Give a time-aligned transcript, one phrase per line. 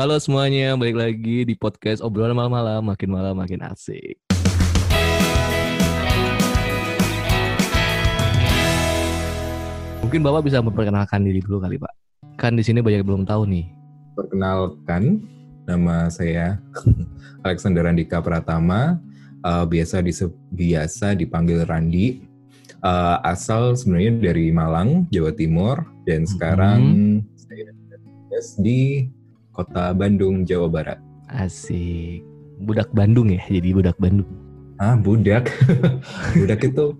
[0.00, 4.16] Halo semuanya, balik lagi di podcast obrolan malam-malam, makin malam makin asik.
[10.00, 11.92] Mungkin Bapak bisa memperkenalkan diri dulu kali Pak.
[12.40, 13.68] Kan di sini banyak yang belum tahu nih.
[14.16, 15.20] Perkenalkan,
[15.68, 16.56] nama saya
[17.44, 18.96] Alexander Andika Pratama,
[19.44, 22.24] uh, biasa dise- biasa dipanggil Randi.
[22.80, 26.80] Uh, asal sebenarnya dari Malang, Jawa Timur, dan sekarang
[27.36, 29.12] saya bertugas di
[29.60, 30.98] kota Bandung, Jawa Barat.
[31.28, 32.24] Asik.
[32.64, 34.28] Budak Bandung ya, jadi budak Bandung.
[34.80, 35.52] Ah, budak.
[36.40, 36.96] budak itu.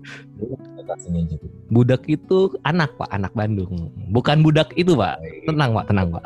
[1.73, 3.89] Budak itu anak Pak, anak Bandung.
[4.13, 5.17] Bukan budak itu Pak.
[5.49, 6.25] Tenang Pak, tenang Pak.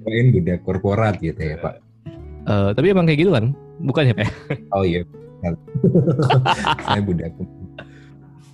[0.00, 1.80] Kirain budak korporat gitu ya, Pak.
[2.48, 3.56] Eh, tapi emang kayak gitu kan?
[3.80, 4.28] Bukan ya Pak?
[4.76, 5.00] Oh iya.
[6.84, 7.32] saya budak.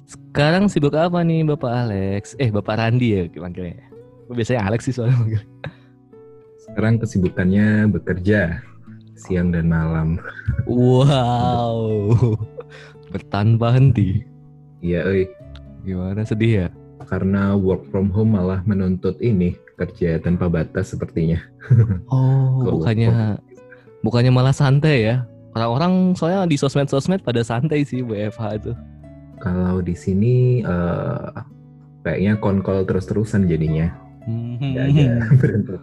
[0.07, 2.38] Sekarang sibuk apa nih Bapak Alex?
[2.38, 3.82] Eh Bapak Randi ya panggilnya.
[4.30, 5.43] Biasanya Alex sih soalnya manggil.
[6.70, 8.61] Sekarang kesibukannya bekerja
[9.16, 10.21] siang dan malam.
[10.68, 12.10] Wow.
[13.10, 14.27] Bertanpa henti.
[14.82, 15.24] Iya, euy.
[15.87, 16.68] Gimana sedih ya?
[17.07, 21.38] karena work from home malah menuntut ini kerja tanpa batas sepertinya.
[22.10, 23.38] Oh, bukannya
[24.02, 25.16] bukannya malah santai ya?
[25.55, 28.73] Orang-orang soalnya di sosmed-sosmed pada santai sih WFH itu.
[29.38, 31.27] Kalau di sini eh,
[32.02, 33.87] kayaknya konkol terus-terusan jadinya.
[34.27, 35.30] Nggak ada Hmm.
[35.40, 35.77] berhenti.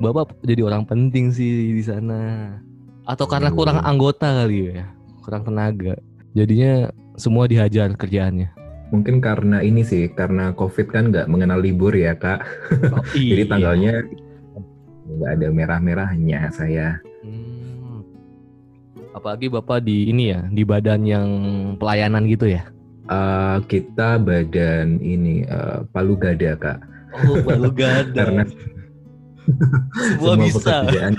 [0.00, 2.56] Bapak jadi orang penting sih di sana.
[3.04, 3.58] Atau karena Aduh.
[3.58, 4.88] kurang anggota kali ya?
[5.20, 5.98] Kurang tenaga.
[6.32, 6.88] Jadinya
[7.20, 8.48] semua dihajar kerjaannya.
[8.90, 12.42] Mungkin karena ini sih, karena COVID kan nggak mengenal libur ya kak.
[12.90, 13.50] Oh, Jadi iya.
[13.50, 13.94] tanggalnya
[15.10, 16.98] nggak ada merah-merahnya saya.
[17.22, 18.02] Hmm.
[19.14, 21.28] Apalagi Bapak di ini ya, di badan yang
[21.78, 22.66] pelayanan gitu ya.
[23.10, 26.78] Eh, kita badan ini eh, palu gada kak.
[27.26, 28.14] Oh, baru gada.
[28.16, 28.42] Karena
[30.18, 30.84] semua bisa.
[30.86, 31.14] pekerjaan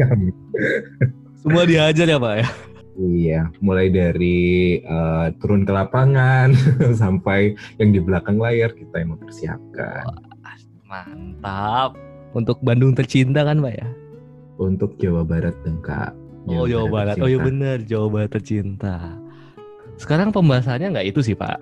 [0.00, 0.28] kami.
[1.42, 2.48] Semua dihajar ya, Pak ya.
[3.02, 6.54] Iya, mulai dari eh, turun ke lapangan
[7.02, 10.06] sampai yang di belakang layar kita yang mempersiapkan.
[10.86, 11.96] Mantap.
[12.36, 13.88] Untuk Bandung tercinta kan, Pak ya?
[14.60, 16.14] Untuk Jawa Barat dong kak.
[16.46, 17.16] Oh, Jawa Barat.
[17.18, 19.18] Oh, iya benar, Jawa Barat tercinta.
[19.98, 21.58] Sekarang pembahasannya nggak itu sih, Pak.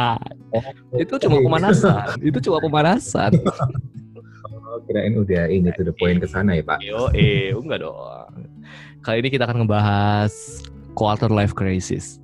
[1.02, 2.16] itu cuma pemanasan.
[2.22, 3.32] itu cuma pemanasan.
[4.76, 6.84] Oh, kirain udah ini to the point ke sana ya pak.
[6.84, 7.96] Yo, eh, enggak dong.
[9.00, 10.28] Kali ini kita akan ngebahas
[10.92, 12.20] quarter life crisis.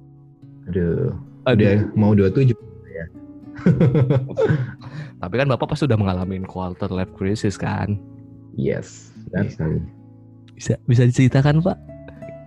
[0.69, 1.17] Aduh,
[1.49, 2.53] udah mau 27
[5.23, 7.97] Tapi kan Bapak pasti udah mengalami quarter life crisis kan?
[8.53, 9.53] Yes, benar Iya.
[9.57, 9.79] sekali.
[10.53, 11.79] Bisa bisa diceritakan Pak?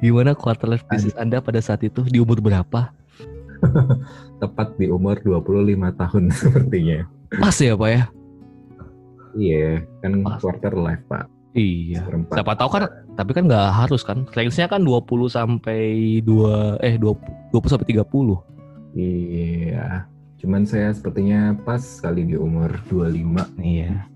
[0.06, 2.94] Gimana quarter life crisis Anda pada saat itu di umur berapa?
[4.44, 7.10] Tepat di umur 25 tahun sepertinya.
[7.42, 8.04] Pas ya Pak ya?
[9.36, 10.40] Iya, kan Pas.
[10.40, 11.28] quarter life pak.
[11.52, 12.04] Iya.
[12.04, 12.36] Seperempat.
[12.36, 12.84] Siapa tahu kan
[13.16, 14.28] tapi kan nggak harus kan.
[14.32, 15.80] Range-nya kan 20 sampai
[16.20, 18.40] 2 eh 20 20 sampai 30.
[18.96, 20.08] Iya,
[20.40, 23.44] cuman saya sepertinya pas sekali di umur 25.
[23.60, 24.08] Iya.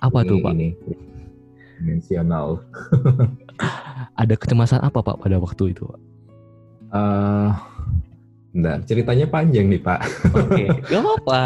[0.00, 0.52] Apa tuh Ini- Pak?
[0.56, 0.68] Ini
[1.76, 2.64] dimensional.
[4.20, 6.00] Ada kecemasan apa Pak pada waktu itu Pak?
[6.86, 7.50] Eh,
[8.52, 10.00] bentar, ceritanya panjang nih Pak.
[10.32, 11.40] Oke, gak apa-apa.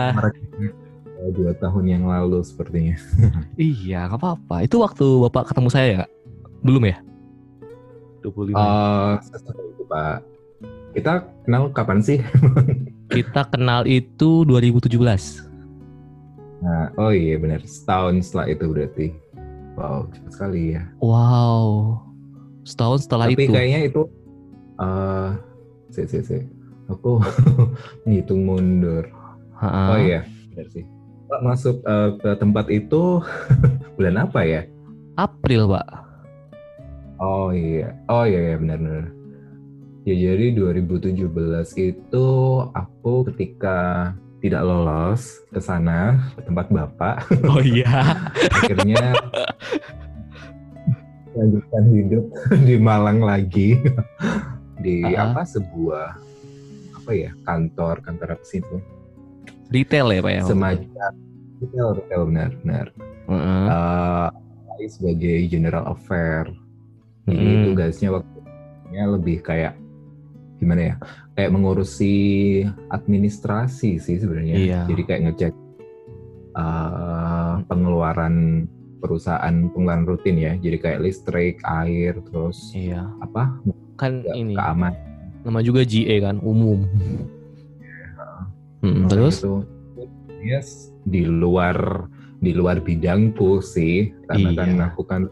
[1.20, 2.96] Eh, Dua tahun yang lalu sepertinya.
[3.60, 4.64] Iya, gak apa-apa.
[4.64, 5.94] Itu waktu Bapak ketemu saya ya?
[6.00, 6.10] nggak?
[6.64, 6.96] Belum ya?
[8.24, 8.56] 25.
[8.56, 10.16] Eh, sesuai itu Pak.
[10.90, 11.12] Kita
[11.44, 12.18] kenal kapan sih?
[13.14, 14.96] Kita kenal itu 2017.
[16.60, 19.06] Nah, oh iya benar, setahun setelah itu berarti.
[19.80, 20.82] Wow, cepat sekali ya.
[21.00, 21.96] Wow.
[22.68, 23.52] Setahun setelah Tapi itu.
[23.56, 24.02] kayaknya itu,
[24.76, 25.30] eh,
[25.88, 26.42] sih sih sih.
[26.92, 27.16] Aku
[28.06, 29.08] ngitung mundur.
[29.56, 29.96] Ha-ha.
[29.96, 30.20] Oh iya,
[30.52, 30.84] benar sih.
[31.30, 33.22] Pak masuk eh, ke tempat itu
[33.96, 34.62] bulan apa ya?
[35.14, 35.86] April, Pak.
[37.20, 39.12] Oh iya, oh iya, iya benar-benar.
[40.02, 41.28] Ya jadi 2017
[41.76, 42.26] itu
[42.72, 48.24] aku ketika tidak lolos ke sana ke tempat bapak, Oh iya.
[48.56, 49.12] akhirnya
[51.30, 52.24] lanjutkan hidup
[52.66, 53.76] di Malang lagi
[54.80, 55.30] di Ah.
[55.30, 56.16] apa sebuah
[56.96, 58.76] apa ya kantor kantor apa sih itu
[59.70, 60.42] Retail ya, Pak ya?
[60.42, 61.12] semacam
[61.60, 62.86] retail retail benar-benar
[63.30, 63.66] Heeh.
[64.80, 66.48] Eh, sebagai general affair
[67.28, 67.64] Jadi Mm-mm.
[67.70, 69.76] tugasnya waktunya lebih kayak
[70.58, 70.94] gimana ya?
[71.32, 72.14] Kayak mengurusi
[72.90, 74.56] administrasi sih sebenarnya.
[74.56, 74.80] Iya.
[74.88, 75.52] Jadi kayak ngecek
[76.52, 78.66] uh, pengeluaran
[79.00, 80.52] perusahaan pengeluaran rutin ya.
[80.58, 83.08] Jadi kayak listrik, air, terus Iya.
[83.22, 83.56] apa?
[83.96, 84.96] Kan Ya, ini keamanan.
[85.44, 86.84] nama juga GA kan, umum.
[88.80, 89.40] Hmm, terus?
[89.40, 89.54] itu
[90.40, 92.06] yes di luar
[92.40, 94.84] di luar bidangku sih karena kan Iya.
[94.92, 95.22] aku kan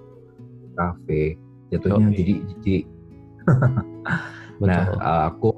[0.76, 1.37] kafe.
[1.69, 2.17] Jatuhnya Yoi.
[2.17, 2.76] jadi jadi
[4.65, 5.50] nah uh, aku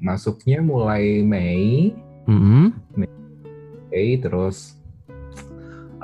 [0.00, 1.92] masuknya mulai Mei.
[2.28, 2.72] Mm-mm.
[2.96, 4.76] Mei terus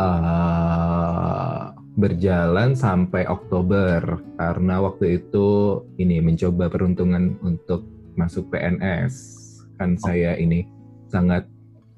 [0.01, 4.21] uh, berjalan sampai Oktober.
[4.41, 9.45] Karena waktu itu ini mencoba peruntungan untuk masuk PNS
[9.75, 10.67] kan saya ini
[11.11, 11.51] sangat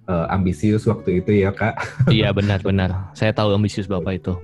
[0.06, 1.74] uh, ambisius waktu itu ya kak
[2.16, 3.12] Iya benar-benar.
[3.12, 4.34] Saya tahu ambisius bapak itu.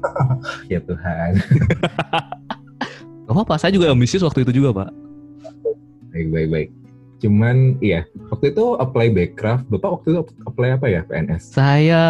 [0.72, 1.36] ya Tuhan
[3.26, 4.90] Gak apa-apa, saya juga ambisius waktu itu juga pak.
[6.10, 6.68] baik baik baik
[7.20, 8.02] cuman iya
[8.32, 12.02] waktu itu apply backcraft bapak waktu itu apply apa ya PNS Saya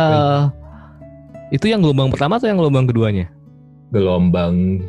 [1.51, 3.27] itu yang gelombang pertama atau yang gelombang keduanya?
[3.91, 4.81] gelombang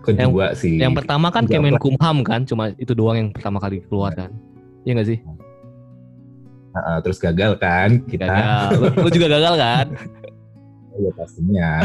[0.00, 4.32] kedua sih Yang pertama kan Kemenkumham kan, cuma itu doang yang pertama kali keluar kan.
[4.82, 5.18] Iya nggak sih?
[6.76, 8.68] Uh, terus gagal kan kita Gagal.
[8.76, 9.86] Lu, lu juga gagal kan?
[10.96, 11.68] ya pastinya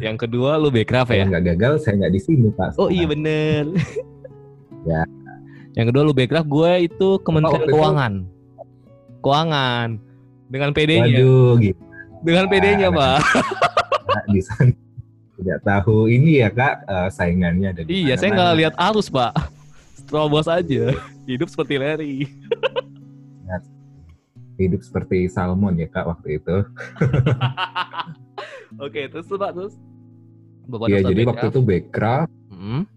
[0.00, 0.72] yang kedua lu
[1.12, 1.24] kalau ya?
[1.28, 3.64] nggak gagal saya nggak di sini pak Oh iya bener.
[4.86, 5.02] Ya.
[5.74, 8.12] Yang kedua lu Bekraf, gue itu Kementerian waktu itu- Keuangan.
[9.18, 9.88] Keuangan.
[10.46, 11.10] Dengan PD-nya.
[11.10, 11.82] waduh gitu
[12.22, 13.18] Dengan PD-nya Nah, pak.
[14.30, 14.70] Di sana
[15.36, 19.34] tidak tahu ini ya kak eh, saingannya ada di Iya, saya nggak lihat arus pak.
[20.06, 20.94] Terobos aja.
[21.26, 22.14] Hidup seperti Larry.
[24.56, 26.56] hidup seperti salmon ya kak waktu itu
[28.84, 29.76] Oke, terus tuh pak terus.
[30.66, 32.88] Bapak ya daftar jadi waktu itu backcraft Hmm.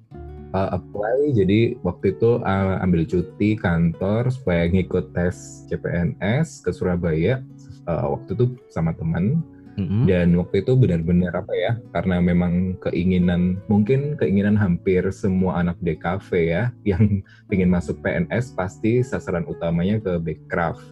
[0.55, 7.43] uh, apply jadi waktu itu uh, ambil cuti kantor supaya ngikut tes CPNS ke Surabaya
[7.85, 9.43] uh, waktu itu sama teman
[9.79, 10.03] Mm-mm.
[10.03, 16.29] dan waktu itu benar-benar apa ya karena memang keinginan mungkin keinginan hampir semua anak DKV
[16.43, 20.83] ya yang ingin masuk PNS pasti sasaran utamanya ke backcraft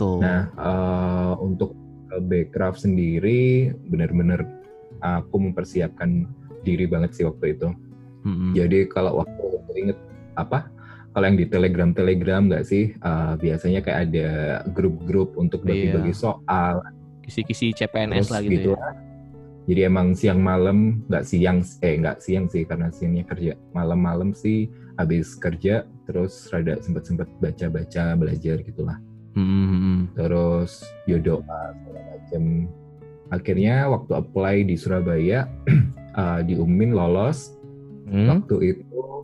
[0.00, 0.24] Betul.
[0.24, 1.76] Nah, eh, untuk
[2.10, 4.42] Backcraft sendiri benar-benar
[5.04, 6.26] aku mempersiapkan
[6.64, 7.68] diri banget sih waktu itu.
[8.24, 8.56] Mm-mm.
[8.56, 9.98] Jadi kalau waktu aku inget
[10.40, 10.72] apa?
[11.12, 12.96] Kalau yang di Telegram Telegram nggak sih?
[12.96, 14.28] Eh, biasanya kayak ada
[14.72, 16.80] grup-grup untuk bagi-bagi soal,
[17.30, 18.78] Kisi-kisi CPNS terus lah gitu, gitu ya.
[18.82, 18.94] lah.
[19.70, 23.54] Jadi emang siang malam nggak siang eh nggak siang sih karena siangnya kerja.
[23.70, 24.66] Malam-malam sih
[24.98, 28.98] habis kerja terus rada sempet-sempet baca-baca belajar gitulah.
[29.30, 30.10] Mm-mm.
[30.18, 32.42] terus ya doa segala macam
[33.30, 35.46] akhirnya waktu apply di Surabaya
[36.18, 37.54] uh, diumumin lolos
[38.10, 38.26] Hmm?
[38.26, 39.22] waktu itu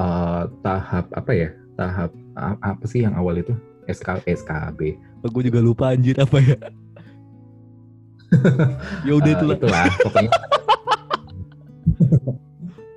[0.00, 2.08] uh, tahap apa ya tahap
[2.40, 3.52] apa sih yang awal itu
[3.84, 4.96] SK SKB
[5.28, 6.56] Gue juga lupa anjir apa ya.
[9.06, 9.56] ya udah Uh, itu lah.
[9.56, 10.30] itulah pokoknya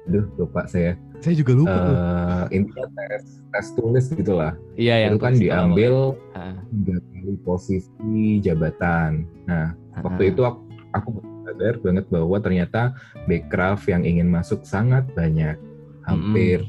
[0.07, 1.74] aduh lupa saya Saya juga lupa.
[1.74, 5.94] uh, intinya tes tes tulis gitulah Iya yang itu kan tulis diambil
[6.31, 10.62] Ah, tiga kali posisi jabatan nah ah, Waktu itu aku,
[10.94, 11.10] aku
[11.44, 12.81] sadar banget bahwa ternyata
[13.25, 15.56] backcraft yang ingin masuk sangat banyak.
[16.04, 16.63] Hampir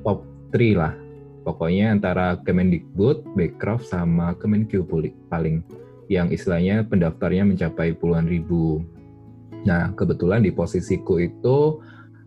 [0.00, 0.20] top
[0.50, 0.94] 3 lah.
[1.42, 5.64] Pokoknya antara Kemendikbud, backcraft sama Kemenkyu puli- paling
[6.08, 8.84] yang istilahnya pendaftarnya mencapai puluhan ribu.
[9.64, 11.80] Nah, kebetulan di posisiku itu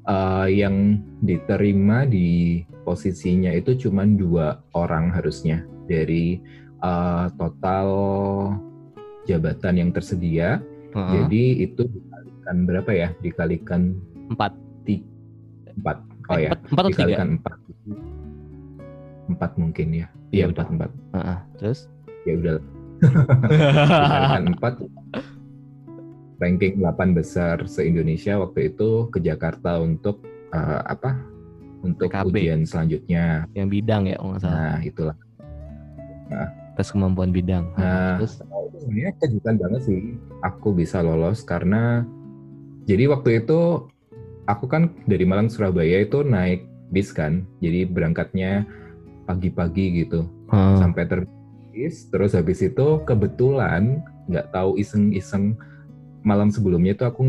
[0.05, 6.41] eh, yang diterima di posisinya itu cuma dua orang harusnya dari
[6.81, 7.87] eh, total
[9.27, 10.63] jabatan yang tersedia.
[10.95, 11.11] Heeh.
[11.13, 13.09] Jadi itu dikalikan berapa ya?
[13.21, 13.81] Dikalikan
[14.33, 14.53] empat.
[14.81, 15.05] ti-
[15.77, 15.97] empat.
[16.27, 16.97] Oh Eh, ya, empat, empat atau tiga?
[17.05, 17.53] dikalikan empat.
[19.27, 20.07] Empat mungkin ya.
[20.31, 20.91] Iya, Iya empat empat.
[21.13, 21.37] Heeh.
[21.59, 21.79] Terus?
[22.25, 22.55] Ya udah.
[24.51, 24.73] Empat.
[26.37, 30.21] Ranking 8 besar se Indonesia waktu itu ke Jakarta untuk
[30.53, 31.17] eh, apa?
[31.81, 32.29] Untuk PKB.
[32.33, 33.49] ujian selanjutnya.
[33.57, 34.57] yang bidang ya kalau nggak salah.
[34.57, 35.15] Nah itulah.
[36.77, 37.73] Tes kemampuan bidang.
[37.73, 38.37] Nah, Terus?
[38.77, 39.99] sebenarnya kejutan banget sih
[40.45, 42.05] aku bisa lolos karena
[42.85, 43.89] jadi waktu itu
[44.45, 46.63] aku kan dari Malang Surabaya itu naik
[46.93, 48.63] bis kan, jadi berangkatnya
[49.27, 50.77] pagi-pagi gitu Heeh.
[50.79, 51.03] sampai
[51.77, 55.53] terbis, terus habis itu kebetulan nggak tahu iseng-iseng
[56.25, 57.21] malam sebelumnya itu aku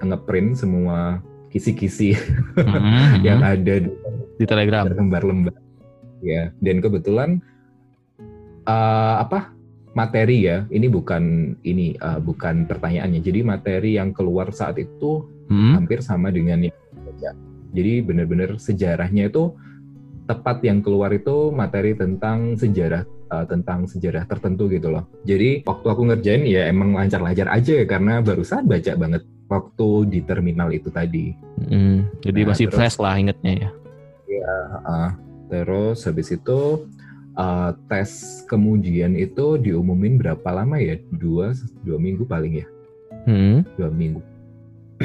[0.00, 1.20] ngeprint semua
[1.52, 2.16] kisi-kisi
[2.56, 3.20] Mm-mm.
[3.28, 3.92] yang ada di
[4.40, 4.88] di Telegram.
[4.88, 5.52] lembar-lembar
[6.24, 7.44] ya dan kebetulan
[8.64, 9.52] eh, apa
[9.92, 15.74] materi ya ini bukan ini eh, bukan pertanyaannya jadi materi yang keluar saat itu Hmm?
[15.74, 17.34] hampir sama dengan yang baca
[17.74, 19.50] jadi benar-benar sejarahnya itu
[20.30, 25.86] tepat yang keluar itu materi tentang sejarah eh, tentang sejarah tertentu gitu loh jadi waktu
[25.86, 30.90] aku ngerjain ya emang lancar-lancar aja ya karena barusan baca banget waktu di terminal itu
[30.90, 32.24] tadi Mm.
[32.24, 33.70] Jadi Nah, masih terus- fresh lah ingetnya ya.
[34.26, 35.08] Heeh.
[35.50, 36.88] terus habis itu
[37.34, 38.08] uh, tes
[38.46, 40.96] kemudian itu diumumin berapa lama ya?
[41.10, 42.66] Dua dua minggu paling ya.
[43.26, 43.60] Hmm.
[43.76, 44.22] Dua minggu.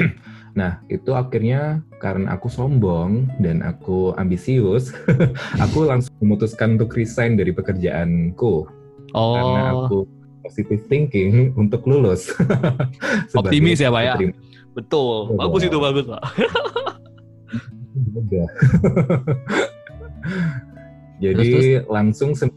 [0.56, 4.96] Nah, itu akhirnya karena aku sombong dan aku ambisius,
[5.64, 8.64] aku langsung memutuskan untuk resign dari pekerjaanku.
[9.12, 9.34] Oh.
[9.36, 10.08] Karena aku
[10.40, 12.32] positive thinking untuk lulus.
[13.38, 14.14] Optimis ya, Pak ya?
[14.16, 14.32] Betul.
[14.72, 15.36] Betul.
[15.36, 16.22] Bagus itu bagus, Pak.
[18.16, 18.48] Udah.
[21.24, 22.52] Jadi langsung sem-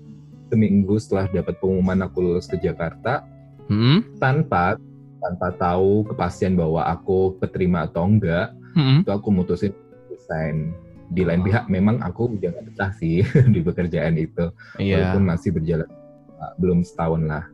[0.48, 3.28] seminggu setelah dapat pengumuman aku lulus ke Jakarta,
[3.70, 4.02] Hmm.
[4.18, 4.82] tanpa
[5.20, 9.02] tanpa tahu kepastian bahwa aku keterima atau enggak, Hmm.
[9.04, 9.74] itu aku mutusin
[10.10, 10.72] resign.
[11.10, 11.46] Di lain Oh.
[11.50, 15.14] pihak memang aku udah gak betah sih di pekerjaan itu, Iya.
[15.14, 15.90] walaupun masih berjalan
[16.38, 17.46] uh, belum setahun lah.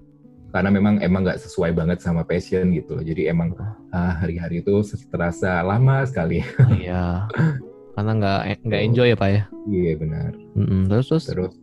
[0.52, 3.04] Karena memang emang nggak sesuai banget sama passion gitu loh.
[3.04, 3.52] Jadi emang
[3.92, 4.72] ah, hari-hari itu
[5.12, 6.40] terasa lama sekali.
[6.80, 7.28] Iya.
[7.92, 9.44] Karena nggak nggak enjoy ya, Pak ya.
[9.68, 10.32] Iya benar.
[10.56, 10.88] Mm-mm.
[10.88, 11.24] Terus terus.
[11.28, 11.54] Terus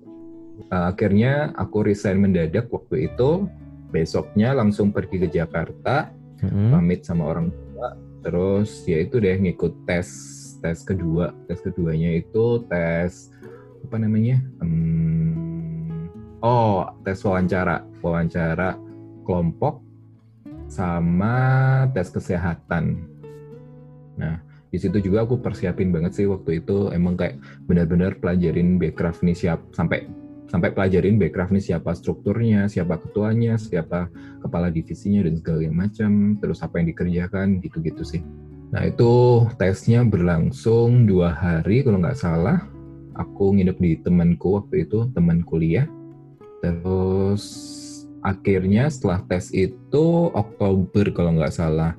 [0.69, 3.49] uh, akhirnya aku resign mendadak waktu itu.
[3.93, 6.09] Besoknya langsung pergi ke Jakarta,
[6.41, 6.73] Mm-mm.
[6.73, 7.95] pamit sama orang tua.
[8.25, 10.09] Terus ya itu deh ngikut tes
[10.65, 11.37] tes kedua.
[11.47, 13.29] Tes keduanya itu tes
[13.85, 14.41] apa namanya?
[14.65, 16.09] Hmm,
[16.41, 18.81] oh tes wawancara, wawancara
[19.29, 19.85] kelompok
[20.73, 21.37] sama
[21.93, 23.05] tes kesehatan.
[24.17, 24.41] Nah
[24.73, 27.37] di situ juga aku persiapin banget sih waktu itu emang kayak
[27.69, 30.09] benar-benar pelajarin backcraft nih siap sampai
[30.53, 34.13] sampai pelajarin backcraft nih siapa strukturnya, siapa ketuanya, siapa
[34.45, 38.21] kepala divisinya dan segala macam, terus apa yang dikerjakan gitu-gitu sih.
[38.69, 42.69] Nah itu tesnya berlangsung dua hari kalau nggak salah.
[43.17, 45.89] Aku nginep di temanku waktu itu, teman kuliah.
[46.61, 47.45] Terus
[48.21, 51.97] akhirnya setelah tes itu Oktober kalau nggak salah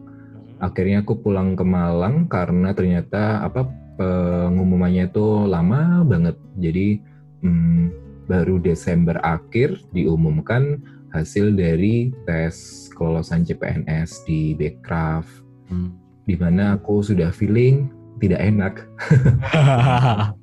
[0.63, 3.67] akhirnya aku pulang ke Malang karena ternyata apa
[3.99, 7.03] pengumumannya itu lama banget jadi
[7.43, 10.79] hmm, baru Desember akhir diumumkan
[11.11, 15.95] hasil dari tes kelolosan CPNS di Backcraft Hmm.
[16.27, 17.87] di mana aku sudah feeling
[18.19, 18.73] tidak enak.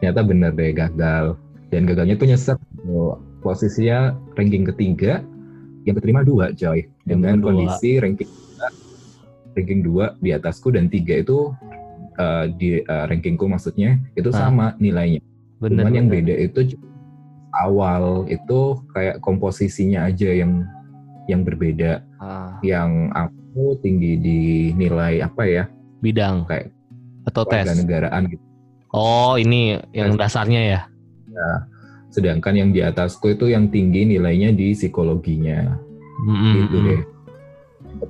[0.00, 1.36] Ternyata bener deh gagal.
[1.68, 2.58] Dan gagalnya tuh nyesek.
[3.44, 5.20] Posisinya ranking ketiga
[5.84, 6.88] yang keterima dua coy.
[7.04, 8.68] Dengan kondisi ranking dua,
[9.54, 11.52] ranking dua di atasku dan tiga itu
[12.16, 14.48] uh, di uh, rankingku maksudnya itu Ah.
[14.48, 15.20] sama nilainya
[15.58, 15.82] Bener.
[15.82, 16.16] cuman yang bener.
[16.22, 16.60] beda itu
[17.52, 18.58] awal itu
[18.92, 20.62] kayak komposisinya aja yang
[21.26, 24.40] yang berbeda Ah, yang aku tinggi di
[24.72, 25.64] nilai apa ya
[25.98, 26.70] bidang kayak
[27.24, 27.66] atau tes.
[27.76, 28.42] negaraan gitu
[28.88, 30.20] Oh, ini yang Tes.
[30.24, 30.80] dasarnya ya.
[32.08, 35.76] sedangkan yang di atasku itu yang tinggi nilainya di psikologinya
[36.24, 36.54] Mm-mm.
[36.56, 37.02] gitu deh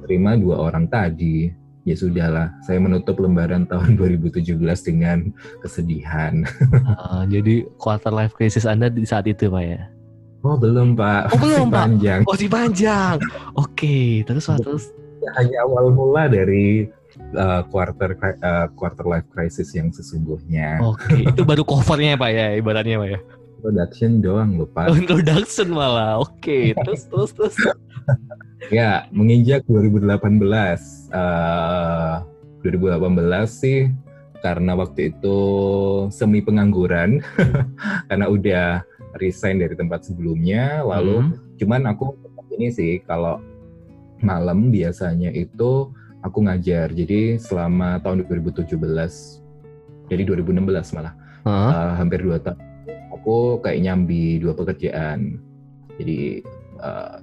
[0.00, 1.50] terima dua orang tadi
[1.88, 4.44] ya sudahlah saya menutup lembaran tahun 2017
[4.84, 6.44] dengan kesedihan
[6.86, 9.80] Ah, jadi quarter life crisis Anda di saat itu, Pak ya.
[10.40, 11.74] oh belum pak Oh, belum, Masih Pak.
[11.74, 13.16] panjang Oh, si panjang.
[13.54, 14.84] Oke, terus Pak, terus.
[15.34, 16.86] hanya awal mula dari
[17.34, 22.96] uh, quarter uh, quarter life crisis yang sesungguhnya Oke, itu baru covernya Pak ya, ibaratnya
[22.96, 23.18] Pak ya.
[23.58, 26.18] Production doang loh pak Oh, introduction malah.
[26.18, 27.56] Oke, terus terus terus.
[28.68, 31.10] Ya, menginjak 2018.
[31.10, 32.14] eh
[32.58, 33.06] 2018
[33.46, 33.86] sih
[34.38, 35.38] karena waktu itu
[36.08, 37.22] semi pengangguran
[38.08, 38.66] karena udah
[39.16, 41.34] resign dari tempat sebelumnya lalu Hmm.
[41.54, 42.14] cuman aku
[42.54, 43.38] ini sih kalau
[44.18, 46.90] malam biasanya itu aku ngajar.
[46.90, 48.74] Jadi selama tahun 2017
[50.06, 51.70] jadi 2016 malah Hah?
[51.70, 52.58] eh, hampir dua tahun
[53.28, 55.36] aku kayak nyambi dua pekerjaan.
[56.00, 56.40] Jadi
[56.80, 57.16] eh,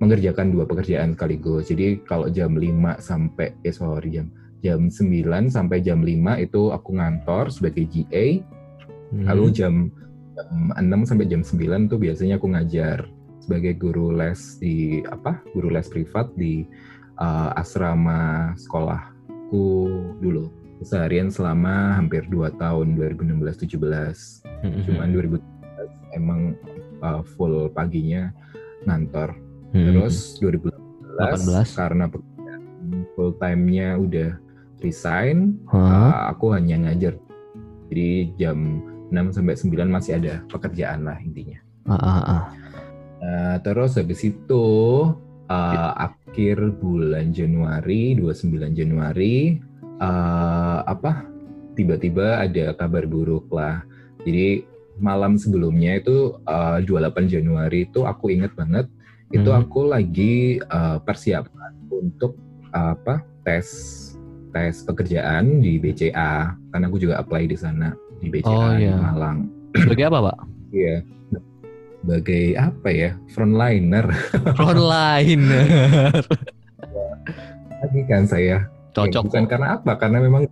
[0.00, 1.68] mengerjakan dua pekerjaan sekaligus.
[1.68, 4.32] Jadi kalau jam 5 sampai eh sorry jam
[4.64, 8.40] jam 9 sampai jam 5 itu aku ngantor sebagai GA
[9.12, 9.28] Hmm.
[9.28, 9.92] lalu jam,
[10.32, 13.04] jam 6 sampai jam 9 tuh biasanya aku ngajar
[13.44, 16.64] sebagai guru les di apa guru les privat di
[17.20, 19.68] eh, asrama sekolahku
[20.16, 20.48] dulu
[20.82, 24.78] seharian selama hampir 2 tahun 2016-17 Hmm.
[24.86, 25.42] cuman 2017
[26.14, 26.40] emang
[27.02, 28.30] uh, full paginya
[28.86, 29.34] ngantor
[29.72, 29.88] Hmm.
[29.88, 31.72] terus 2018 18.
[31.74, 32.62] karena pekerjaan
[33.16, 34.30] full time-nya udah
[34.78, 35.80] resign Hah?
[35.80, 37.16] uh, aku hanya ngajar
[37.88, 38.58] jadi jam
[39.08, 42.42] 6 sampai 9 masih ada pekerjaan lah intinya Ah, ah, ah.
[43.18, 44.66] Nah, terus habis itu
[45.46, 49.58] uh, akhir bulan Januari 29 Januari
[50.02, 51.22] uh, apa
[51.78, 53.86] tiba-tiba ada kabar buruk lah
[54.26, 54.66] jadi
[55.00, 58.90] malam sebelumnya itu uh, 28 Januari itu aku inget banget
[59.32, 59.64] itu Hmm.
[59.64, 62.36] aku lagi uh, persiapan untuk
[62.76, 63.64] uh, apa tes
[64.52, 69.00] tes pekerjaan di BCA karena aku juga apply di sana di BCA Oh, di iya.
[69.00, 70.36] Malang sebagai apa pak?
[70.68, 70.96] Iya.
[72.02, 73.10] Sebagai apa ya?
[73.32, 74.06] Frontliner.
[74.58, 75.64] Frontliner.
[77.80, 78.68] Lagi kan saya.
[78.92, 79.22] Cocok.
[79.22, 79.92] Ya, bukan karena apa?
[79.96, 80.48] Karena memang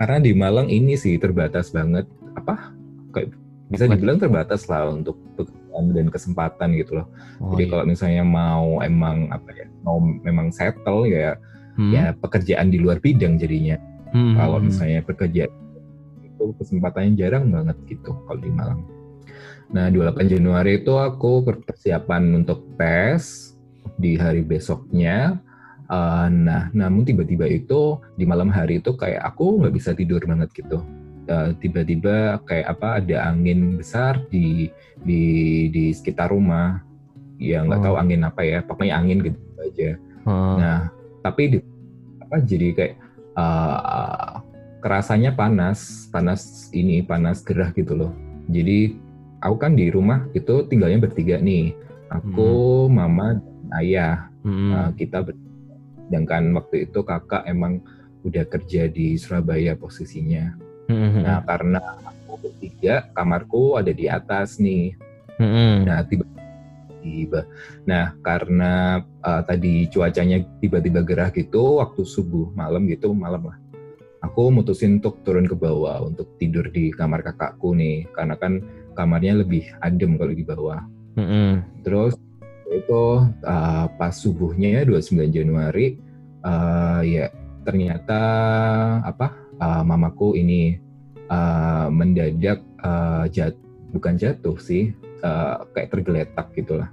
[0.00, 2.08] karena di Malang ini sih terbatas banget.
[2.36, 2.72] Apa?
[3.12, 3.36] Kayak
[3.70, 7.06] bisa dibilang terbatas lah untuk pekerjaan dan kesempatan gitu loh.
[7.38, 7.70] Oh, Jadi iya.
[7.72, 9.66] kalau misalnya mau emang apa ya?
[9.86, 11.38] Mau memang settle ya
[11.80, 11.94] Hmm.
[11.94, 13.80] ya pekerjaan di luar bidang jadinya.
[14.10, 14.36] Hmm.
[14.36, 15.48] Kalau misalnya pekerjaan
[16.20, 18.82] itu kesempatannya jarang banget gitu kalau di Malang.
[19.70, 23.54] Nah, 28 Januari itu aku persiapan untuk tes
[23.96, 25.38] di hari besoknya.
[25.90, 30.46] Eh, nah, namun tiba-tiba itu di malam hari itu kayak aku nggak bisa tidur banget
[30.54, 30.86] gitu.
[31.26, 34.70] Eh, tiba-tiba kayak apa ada angin besar di
[35.02, 35.22] di
[35.74, 36.78] di sekitar rumah.
[37.42, 37.84] Ya nggak Oh.
[37.90, 39.90] tahu angin apa ya, pokoknya angin gitu aja.
[40.22, 40.56] Hmm.
[40.62, 40.78] Nah,
[41.26, 41.58] tapi di,
[42.22, 42.94] apa jadi kayak
[43.34, 44.44] uh,
[44.84, 48.12] kerasanya panas, panas ini panas gerah gitu loh.
[48.46, 48.94] Jadi
[49.42, 51.74] aku kan di rumah itu tinggalnya bertiga nih.
[52.14, 54.16] Aku, mama, dan ayah.
[54.46, 54.70] Hmm.
[54.70, 55.49] Uh, kita ber-
[56.10, 57.78] sedangkan waktu itu kakak emang
[58.26, 60.58] udah kerja di Surabaya posisinya.
[60.90, 61.22] Hmm.
[61.22, 64.98] Nah, karena aku bertiga, kamarku ada di atas nih.
[65.38, 65.86] Hmm.
[65.86, 66.26] Nah, tiba
[67.00, 67.46] tiba.
[67.86, 73.56] Nah, karena uh, tadi cuacanya tiba-tiba gerah gitu, waktu subuh malam gitu, malam lah.
[74.20, 78.60] Aku mutusin untuk turun ke bawah untuk tidur di kamar kakakku nih, karena kan
[78.92, 80.82] kamarnya lebih adem kalau di bawah.
[81.16, 81.64] Hmm.
[81.86, 82.18] Terus
[82.70, 83.02] itu
[83.44, 85.98] uh, pas subuhnya ya 29 Januari,
[86.46, 87.28] uh, ya
[87.66, 88.20] ternyata
[89.04, 89.36] apa?
[89.60, 90.80] uh, mamaku ini
[91.28, 93.52] uh, mendadak uh, jat
[93.92, 96.88] bukan jatuh sih, uh, kayak tergeletak gitulah,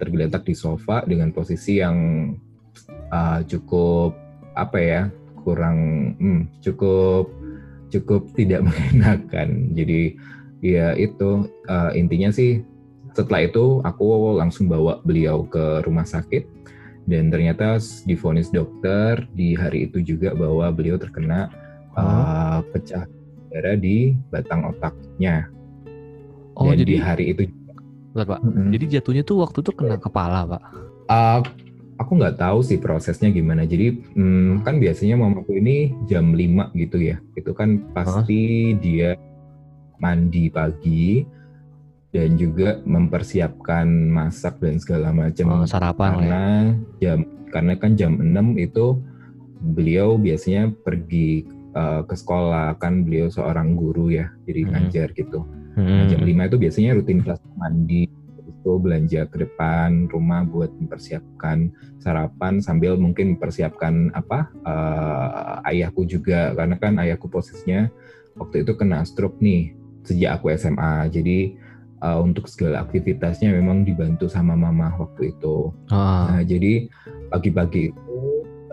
[0.00, 2.32] tergeletak di sofa dengan posisi yang
[3.12, 4.16] uh, cukup
[4.56, 5.02] apa ya,
[5.44, 5.78] kurang
[6.16, 7.28] hmm, cukup
[7.92, 9.76] cukup tidak mengenakan.
[9.76, 10.16] Jadi
[10.64, 12.64] ya itu uh, intinya sih
[13.18, 16.46] setelah itu aku langsung bawa beliau ke rumah sakit
[17.10, 21.50] dan ternyata divonis dokter di hari itu juga bahwa beliau terkena
[21.98, 23.10] uh, pecah
[23.50, 25.50] darah di batang otaknya.
[26.54, 27.42] Oh, dan jadi di hari itu
[28.14, 28.40] Bentar, Pak.
[28.42, 28.68] Mm-mm.
[28.74, 30.62] Jadi jatuhnya tuh waktu itu kena kepala, Pak.
[31.06, 31.40] Uh,
[32.02, 33.62] aku nggak tahu sih prosesnya gimana.
[33.62, 37.22] Jadi hmm, kan biasanya mamaku ini jam 5 gitu ya.
[37.38, 39.14] Itu kan pasti dia
[39.98, 41.26] mandi pagi
[42.18, 45.62] dan juga mempersiapkan masak dan segala macam.
[45.62, 46.14] Oh, sarapan ya.
[46.18, 46.44] karena
[46.98, 47.18] jam
[47.54, 48.98] karena kan jam 6 itu
[49.62, 51.46] beliau biasanya pergi
[51.78, 54.70] uh, ke sekolah kan beliau seorang guru ya jadi Hmm.
[54.74, 55.46] ngajar gitu
[55.78, 55.86] Hmm.
[55.86, 58.10] Nah, jam 5 itu biasanya rutinitas mandi
[58.50, 61.70] itu belanja ke depan rumah buat mempersiapkan
[62.02, 67.86] sarapan sambil mungkin mempersiapkan apa eh, ayahku juga karena kan ayahku posisinya
[68.34, 71.54] waktu itu kena stroke nih sejak aku SMA jadi
[71.98, 76.32] eh, untuk segala aktivitasnya memang dibantu sama mama waktu itu Ah.
[76.38, 76.86] Nah, jadi
[77.28, 78.18] pagi-pagi itu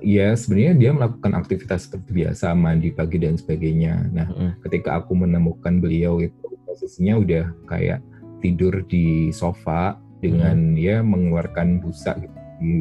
[0.05, 4.05] ya sebenarnya dia melakukan aktivitas seperti biasa mandi pagi dan sebagainya.
[4.13, 4.49] Nah, Mm-mm.
[4.67, 7.99] ketika aku menemukan beliau itu posisinya udah kayak
[8.43, 12.73] tidur di sofa dengan ya mengeluarkan busa gitu di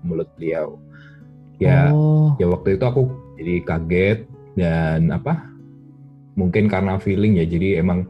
[0.00, 0.80] mulut beliau.
[1.60, 2.32] Ya, Oh.
[2.40, 4.18] ya waktu itu aku jadi kaget
[4.56, 5.44] dan apa?
[6.40, 7.44] Mungkin karena feeling ya.
[7.44, 8.08] Jadi emang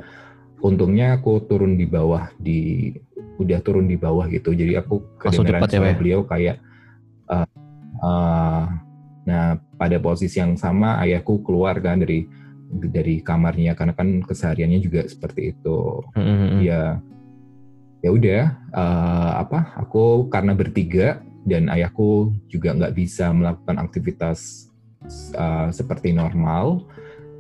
[0.61, 2.93] untungnya aku turun di bawah di
[3.41, 4.53] udah turun di bawah gitu.
[4.53, 5.97] Jadi aku kedengeran cepat ya, suara ya?
[5.97, 6.57] beliau kayak
[7.29, 7.49] uh,
[8.05, 8.65] uh,
[9.25, 12.29] nah pada posisi yang sama ayahku keluar kan dari
[12.71, 16.63] dari kamarnya karena kan kesehariannya juga seperti itu Mm-mm.
[16.63, 17.03] ya
[18.01, 18.43] ya udah
[18.73, 24.71] eh, apa aku karena bertiga dan ayahku juga nggak bisa melakukan aktivitas
[25.35, 26.87] eh, seperti normal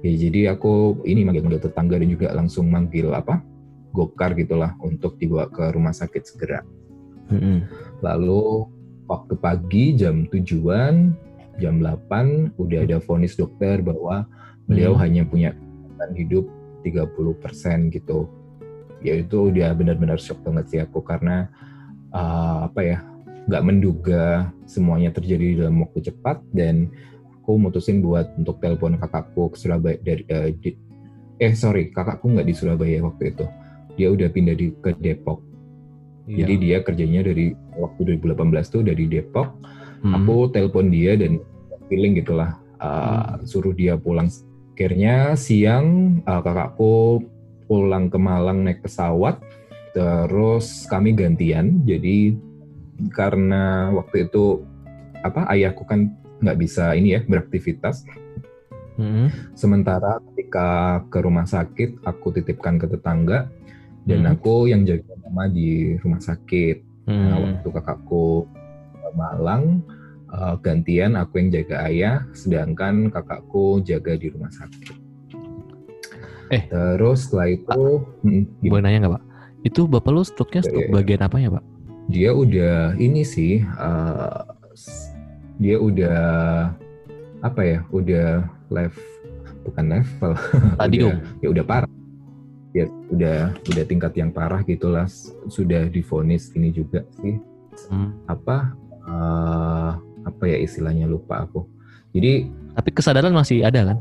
[0.00, 3.44] ya jadi aku ini manggil-manggil tetangga dan juga langsung manggil apa
[3.90, 6.64] gokar gitulah untuk dibawa ke rumah sakit segera
[7.30, 7.66] Mm-mm.
[8.00, 8.66] lalu
[9.10, 11.12] waktu pagi jam tujuan
[11.60, 14.24] jam 8 udah ada vonis dokter bahwa
[14.64, 15.02] beliau Hmm.
[15.02, 15.50] hanya punya
[16.16, 16.48] hidup
[16.80, 18.30] 30% gitu
[19.04, 21.48] ya itu udah benar-benar shock banget sih aku karena
[22.12, 22.98] uh, apa ya
[23.48, 26.88] nggak menduga semuanya terjadi dalam waktu cepat dan
[27.50, 30.78] aku mutusin buat untuk telepon kakakku ke Surabaya dari eh, di-
[31.42, 33.42] eh sorry kakakku nggak di Surabaya waktu itu
[33.98, 35.42] dia udah pindah di ke Depok
[36.30, 36.46] Iya.
[36.46, 39.50] jadi dia kerjanya dari waktu 2018 tuh dari Depok
[40.00, 40.14] Hmm.
[40.14, 41.42] aku telepon dia dan
[41.90, 43.42] feeling gitulah uh, Hmm.
[43.42, 44.30] suruh dia pulang
[44.78, 47.26] akhirnya siang uh, kakakku
[47.66, 49.42] pulang ke Malang naik pesawat
[49.90, 52.32] terus kami gantian jadi
[53.10, 54.62] karena waktu itu
[55.20, 58.05] apa ayahku kan nggak bisa ini ya beraktivitas
[58.96, 59.29] Mm-mm.
[59.55, 60.68] sementara ketika
[61.09, 63.48] ke rumah sakit aku titipkan ke tetangga
[64.03, 64.33] dan Hmm.
[64.33, 66.81] aku yang jaga mama di rumah sakit.
[67.05, 67.44] Nah, Hmm.
[67.61, 68.48] waktu kakakku
[68.96, 69.85] ke Malang,
[70.26, 74.96] eh, gantian aku yang jaga ayah, sedangkan kakakku jaga di rumah sakit.
[76.50, 76.66] Eh.
[76.66, 77.83] terus setelah itu,
[78.26, 78.70] mm, gimana?
[78.72, 79.24] Boleh nanya nggak pak?
[79.62, 80.94] Itu bapak lu stroke-nya Iya, stroke iya.
[80.98, 81.64] bagian apa ya pak?
[82.09, 84.42] dia udah ini sih, eh,
[84.74, 85.10] s-
[85.61, 86.20] dia udah
[87.44, 89.05] apa ya, udah level
[89.61, 90.33] bukan level,
[90.81, 91.20] Stadium.
[91.20, 91.90] udah, ya udah parah.
[92.70, 95.05] Ya udah udah tingkat yang parah gitulah,
[95.51, 97.37] sudah divonis ini juga sih.
[97.88, 98.12] Hmm.
[98.29, 98.77] apa
[99.09, 99.90] eh,
[100.27, 101.64] apa ya istilahnya lupa aku.
[102.12, 103.99] Jadi Tapi kesadaran masih ada kan?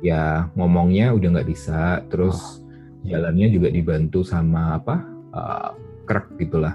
[0.00, 2.64] ya ngomongnya udah nggak bisa, terus
[3.04, 5.04] jalannya juga dibantu sama apa
[5.36, 5.70] eh,
[6.08, 6.74] krek gitulah,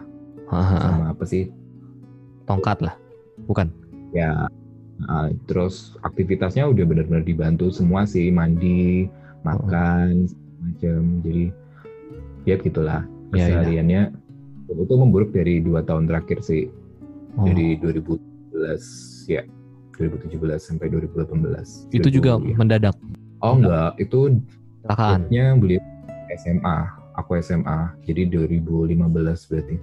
[0.80, 1.50] sama apa sih
[2.46, 2.94] Tongkat lah,
[3.46, 3.68] bukan?
[4.16, 4.48] ya.
[4.96, 9.12] eh, terus aktivitasnya udah benar-benar dibantu semua sih mandi,
[9.44, 11.02] makan, segala macam.
[11.24, 11.46] Jadi
[12.48, 13.02] ya gitulah
[13.36, 14.04] kesehariannya.
[14.66, 16.72] Dan Itu memburuk dari dua tahun terakhir sih.
[17.36, 17.44] Oh.
[17.44, 19.44] dari 2017 ya
[20.00, 22.56] 2017 sampai 2018 itu juga 2000, ya.
[22.56, 22.96] mendadak
[23.44, 24.20] oh enggak itu
[24.88, 25.20] kecelakaan.
[25.60, 25.84] beliau
[26.40, 26.78] SMA
[27.20, 29.76] aku SMA jadi 2015 berarti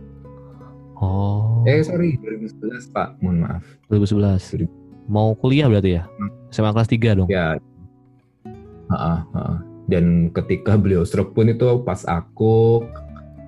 [1.02, 1.66] Oh.
[1.66, 4.70] eh sorry 2011 pak mohon maaf 2011.
[5.04, 6.06] Mau kuliah berarti ya?
[6.48, 7.28] SMA kelas 3 dong.
[7.28, 7.58] ya
[8.88, 9.58] ha-ha.
[9.84, 12.84] dan ketika beliau stroke pun itu pas aku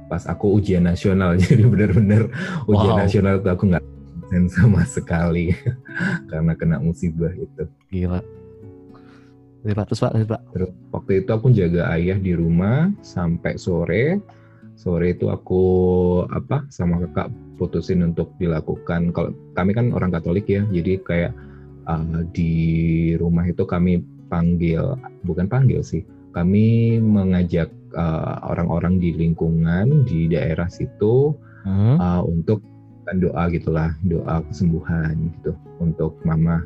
[0.04, 2.28] pas aku ujian nasional jadi benar-benar
[2.64, 3.00] ujian Wow.
[3.00, 3.84] nasional tuh aku nggak
[4.24, 5.52] absen sama sekali
[6.32, 8.20] karena kena musibah itu Gila.
[9.64, 10.40] Terus Pak, terus Pak.
[10.52, 14.20] Terus waktu itu aku jaga ayah di rumah sampai sore.
[14.84, 15.64] Sore itu aku
[16.28, 19.16] apa sama kakak putusin untuk dilakukan.
[19.16, 21.32] Kalau kami kan orang Katolik ya, jadi kayak
[21.88, 22.52] uh, di
[23.16, 26.04] rumah itu kami panggil, bukan panggil sih,
[26.36, 31.32] kami mengajak uh, orang-orang di lingkungan di daerah situ
[31.64, 31.96] Hmm.
[31.96, 32.60] uh, untuk
[33.08, 36.60] kan doa gitulah doa kesembuhan gitu untuk mama.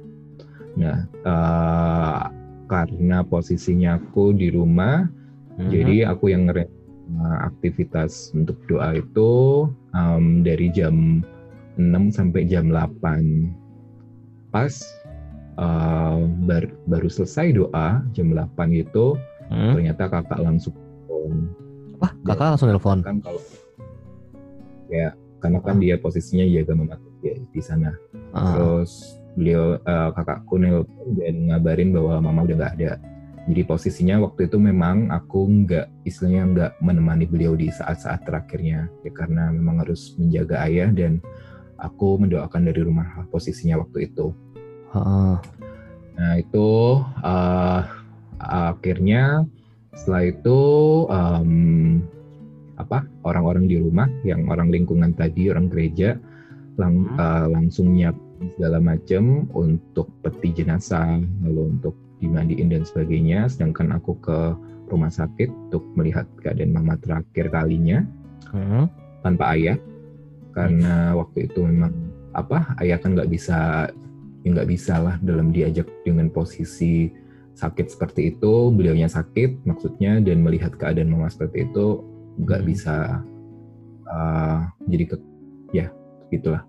[0.74, 2.34] Nah uh,
[2.66, 5.06] karena posisinya aku di rumah,
[5.58, 5.70] Hmm.
[5.70, 6.77] jadi aku yang ngere uh,
[7.42, 11.24] aktivitas untuk doa itu um, dari jam
[11.76, 13.48] 6 sampai jam 8.
[14.50, 14.72] Pas
[15.56, 19.16] uh, bar- baru selesai doa jam 8 itu
[19.48, 19.72] Hmm.
[19.72, 21.48] ternyata kakak langsung telepon.
[21.96, 23.00] Wah, kakak langsung nelfon.
[23.00, 23.40] kan kalau
[24.92, 25.08] ya
[25.40, 27.96] karena kan dia posisinya jaga mama ya, di sana
[28.36, 28.52] Ah.
[28.52, 32.90] terus beliau eh, kakakku nelpon dan ngabarin bahwa mama udah nggak ada
[33.48, 38.92] jadi posisinya waktu itu memang aku nggak istilahnya nggak menemani beliau di saat-saat terakhirnya.
[39.00, 41.24] Ya karena memang harus menjaga ayah dan
[41.80, 44.36] aku mendoakan dari rumah posisinya waktu itu.
[44.92, 45.40] Ah.
[46.20, 47.80] Nah itu uh,
[48.36, 49.48] akhirnya
[49.96, 50.58] setelah itu
[51.08, 51.52] um,
[52.76, 56.20] apa orang-orang di rumah yang orang lingkungan tadi orang gereja
[56.76, 63.46] lang- uh, langsung nyiapin segala macam untuk peti jenazah lalu untuk dimandiin dan sebagainya.
[63.50, 64.38] Sedangkan aku ke
[64.88, 68.02] rumah sakit untuk melihat keadaan mama terakhir kalinya
[68.48, 68.88] Hmm.
[69.20, 69.76] tanpa ayah
[70.56, 71.92] karena waktu itu memang
[72.32, 73.92] apa ayah kan nggak bisa
[74.40, 77.12] ya nggak bisa lah dalam diajak dengan posisi
[77.52, 82.00] sakit seperti itu beliaunya sakit maksudnya dan melihat keadaan mama seperti itu
[82.40, 82.68] nggak Hmm.
[82.72, 82.96] bisa
[84.08, 85.16] uh, jadi ke
[85.76, 85.86] ya
[86.32, 86.64] gitulah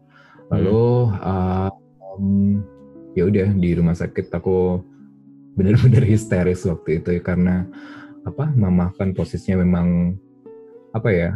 [0.51, 1.71] lalu uh,
[2.11, 2.59] um,
[3.15, 4.83] ya udah di rumah sakit aku
[5.59, 7.67] benar-benar histeris waktu itu ya, karena
[8.23, 10.15] apa mama kan posisinya memang
[10.95, 11.29] apa ya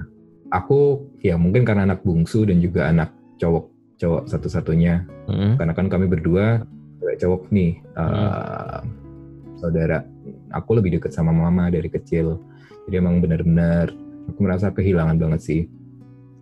[0.56, 3.66] aku ya mungkin karena anak bungsu dan juga anak cowok
[4.00, 5.04] cowok satu-satunya.
[5.24, 5.56] Hmm.
[5.56, 6.68] karena kan kami berdua
[7.00, 8.84] cewek cowok nih uh,
[9.56, 10.04] saudara
[10.52, 12.40] aku lebih dekat sama mama dari kecil.
[12.88, 13.96] Jadi emang benar-benar
[14.28, 15.62] aku merasa kehilangan banget sih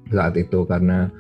[0.09, 1.13] saat itu karena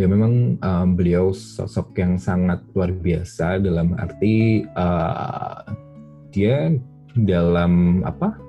[0.00, 5.60] ya memang um, beliau sosok yang sangat luar biasa dalam arti uh,
[6.32, 6.72] dia
[7.12, 8.40] dalam apa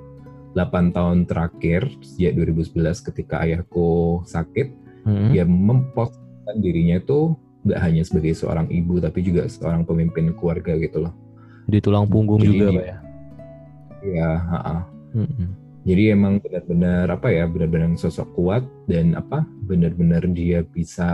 [0.55, 5.35] 8 tahun terakhir sejak 2011 ketika ayahku sakit Hmm.
[5.35, 7.35] dia memposisikan dirinya itu
[7.67, 11.13] nggak hanya sebagai seorang ibu tapi juga seorang pemimpin keluarga gitu loh.
[11.67, 12.97] Jadi tulang punggung Jadi juga Pak ya.
[14.03, 14.83] Ya, ha-ha.
[15.15, 15.55] Hmm.
[15.83, 21.05] jadi emang benar-benar apa ya benar-benar sosok kuat dan apa benar-benar dia bisa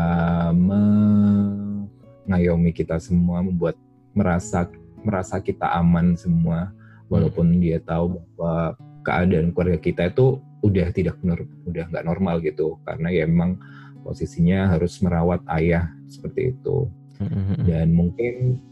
[2.30, 3.74] mengayomi kita semua membuat
[4.14, 4.70] merasa
[5.04, 6.72] merasa kita aman semua
[7.10, 12.78] walaupun dia tahu bahwa keadaan keluarga kita itu udah tidak nor- udah nggak normal gitu
[12.84, 13.56] karena ya emang
[14.04, 16.88] posisinya harus merawat ayah seperti itu
[17.20, 17.68] Hmm.
[17.68, 18.64] dan mungkin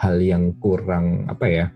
[0.00, 1.66] hal yang kurang apa ya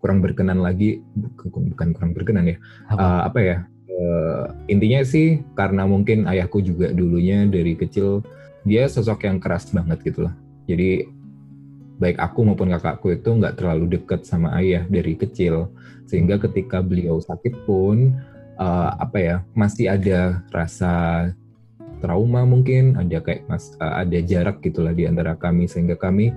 [0.00, 2.56] kurang berkenan lagi bukan, bukan kurang berkenan ya
[2.88, 2.96] Apa?
[2.96, 3.56] Uh, apa ya
[3.92, 8.24] uh, intinya sih karena mungkin ayahku juga dulunya dari kecil
[8.64, 10.34] dia sosok yang keras banget gitu loh.
[10.64, 11.04] Jadi
[11.96, 15.72] baik aku maupun kakakku itu nggak terlalu dekat sama ayah dari kecil.
[16.06, 18.14] Sehingga ketika beliau sakit pun
[18.60, 21.26] uh, apa ya masih ada rasa
[22.04, 25.66] trauma mungkin ada kayak mas uh, ada jarak gitulah di antara kami.
[25.66, 26.36] Sehingga kami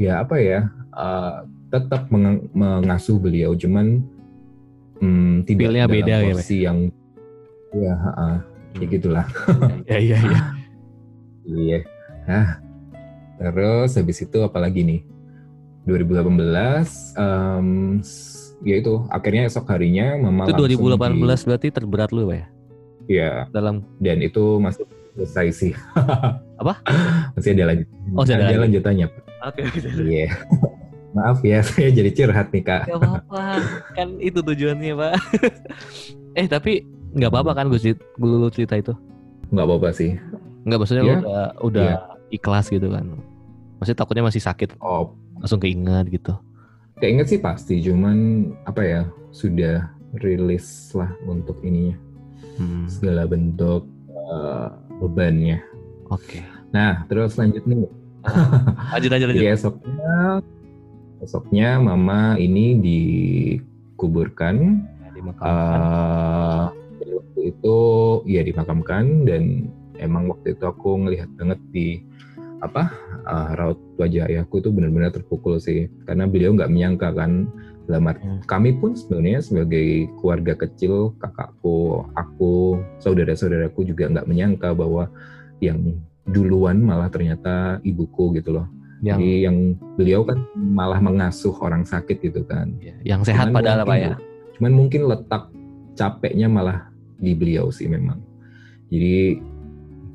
[0.00, 3.52] ya apa ya uh, tetap meng mengasuh beliau.
[3.52, 4.00] Cuman
[5.04, 6.78] hmm, tidak dalam beda ya, yang
[7.76, 8.38] ya uh,
[8.80, 9.26] ya gitulah.
[9.84, 10.42] Ya iya iya
[11.44, 11.78] iya.
[12.24, 12.71] Ah
[13.44, 15.00] terus habis itu apalagi nih
[15.84, 16.38] 2018
[17.16, 17.98] um,
[18.62, 22.46] ya itu akhirnya esok harinya mama itu langsung 2018 di- berarti terberat lu ya
[23.04, 25.72] ya dalam dan itu masih selesai sih
[26.62, 26.78] Apa?
[27.34, 28.62] masih ada lanjut Oh, ada ada lanjut.
[28.78, 29.06] lanjutannya
[29.42, 30.30] oke oke iya
[31.16, 33.42] maaf ya saya jadi curhat nih kak Gak apa-apa,
[33.92, 35.12] kan itu tujuannya pak.
[36.32, 38.00] eh tapi nggak apa-apa kan gue cerita,
[38.48, 38.94] cerita itu?
[39.50, 40.16] nggak apa-apa sih
[40.62, 41.18] Nggak maksudnya lu Iya.
[41.18, 41.90] udah udah
[42.30, 43.04] ikhlas gitu kan?
[43.82, 46.38] Maksudnya takutnya masih sakit, oh langsung keinget gitu.
[46.96, 49.00] keinget sih pasti cuman apa ya
[49.34, 51.98] sudah rilis lah untuk ininya
[52.52, 54.68] Hmm, segala bentuk eh,
[55.00, 55.58] bebannya
[56.06, 56.44] Oke.
[56.70, 57.90] nah terus lanjut nih
[58.94, 59.34] Lanjut aja lanjut.
[59.34, 60.14] Jadi esoknya,
[61.18, 64.56] esoknya mama ini dikuburkan.
[65.02, 65.80] Ya, dimakamkan.
[67.02, 67.76] eh waktu itu
[68.28, 69.66] ya dimakamkan dan
[69.98, 72.06] emang waktu itu aku ngelihat banget di
[72.62, 72.94] apa
[73.26, 77.50] eh, raut wajah ayahku itu benar-benar terpukul sih karena beliau nggak menyangka kan
[77.82, 78.40] dalam arti- Hmm.
[78.46, 85.10] kami pun sebenarnya sebagai keluarga kecil kakakku aku saudara-saudaraku juga nggak menyangka bahwa
[85.58, 88.66] yang duluan malah ternyata ibuku gitu loh
[89.02, 89.56] yang jadi yang
[89.98, 92.70] beliau kan malah mengasuh orang sakit gitu kan.
[92.78, 94.16] ya, yang sehat Cuman padahal pak mungkin- ya.
[94.54, 95.42] Cuman mungkin letak
[95.92, 96.86] capeknya malah
[97.18, 98.22] di beliau sih memang.
[98.86, 99.42] Jadi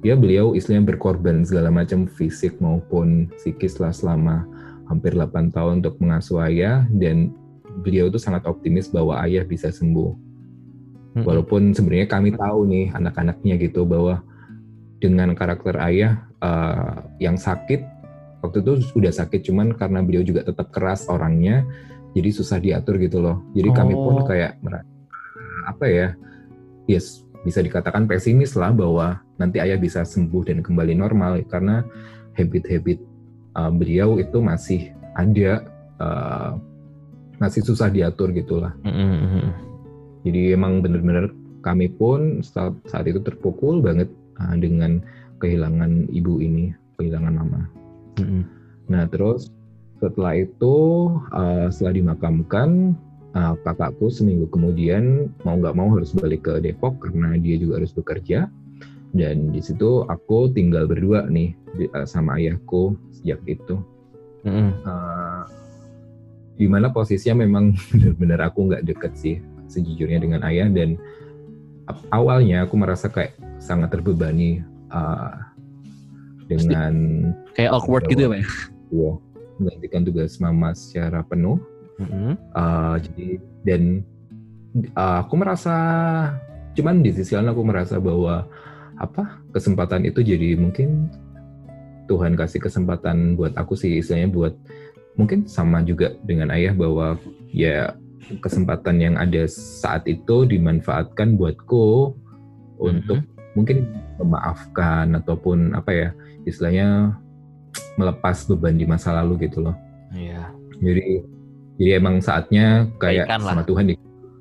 [0.05, 4.45] ya beliau istilahnya berkorban segala macam fisik maupun psikis lah selama
[4.87, 7.33] hampir 8 tahun untuk mengasuh ayah dan
[7.81, 10.27] beliau itu sangat optimis bahwa ayah bisa sembuh.
[11.17, 14.21] Walaupun sebenarnya kami tahu nih anak-anaknya gitu bahwa
[15.01, 17.81] dengan karakter ayah eh, yang sakit
[18.45, 21.65] waktu itu sudah sakit cuman karena beliau juga tetap keras orangnya
[22.13, 23.41] jadi susah diatur gitu loh.
[23.57, 24.25] Jadi kami pun Oh.
[24.29, 24.61] kayak
[25.65, 26.07] apa ya?
[26.85, 31.85] Yes, bisa dikatakan pesimis lah bahwa nanti ayah bisa sembuh dan kembali normal karena
[32.37, 32.99] habit-habit
[33.57, 35.65] eh, beliau itu masih ada
[36.01, 36.51] eh,
[37.37, 38.73] masih susah diatur gitulah.
[38.81, 39.53] Mm-mm.
[40.25, 44.09] Jadi emang bener-bener kami pun saat, saat itu terpukul banget
[44.41, 45.01] uh, dengan
[45.43, 47.61] kehilangan ibu ini, kehilangan mama.
[48.17, 48.43] Mm-mm.
[48.89, 49.53] Nah terus
[50.01, 50.75] setelah itu
[51.33, 52.93] uh, setelah dimakamkan
[53.37, 57.93] uh, kakakku seminggu kemudian mau nggak mau harus balik ke Depok karena dia juga harus
[57.93, 58.49] bekerja
[59.15, 63.79] dan di situ aku tinggal berdua nih di- uh, sama ayahku sejak itu.
[64.43, 64.71] Mm-mm.
[64.87, 65.43] Uh,
[66.57, 69.35] di mana posisinya memang benar-benar aku nggak deket sih
[69.67, 70.97] sejujurnya dengan ayah dan
[72.11, 75.35] awalnya aku merasa kayak sangat terbebani uh,
[76.47, 76.93] dengan
[77.53, 78.47] Kayak awkward gitu ya pak ya.
[78.95, 79.11] ya,
[79.59, 81.59] menggantikan tugas mama secara penuh
[81.97, 82.37] Mm-mm.
[82.53, 83.27] Uh, jadi
[83.65, 83.81] dan
[84.93, 85.75] uh, aku merasa
[86.77, 88.45] cuman di sisi lain aku merasa bahwa
[88.97, 91.09] apa kesempatan itu jadi mungkin
[92.07, 94.53] Tuhan kasih kesempatan buat aku sih istilahnya buat
[95.19, 97.19] mungkin sama juga dengan ayah bahwa
[97.51, 97.93] ya
[98.41, 102.15] kesempatan yang ada saat itu dimanfaatkan buatku
[102.77, 103.21] untuk
[103.57, 103.89] mungkin
[104.21, 106.09] memaafkan ataupun apa ya
[106.45, 107.17] istilahnya
[107.97, 109.75] melepas beban di masa lalu gitu loh
[110.13, 110.53] Iya.
[110.79, 111.25] jadi
[111.77, 113.49] jadi emang saatnya kayak Baikan lah.
[113.53, 113.95] sama Tuhan di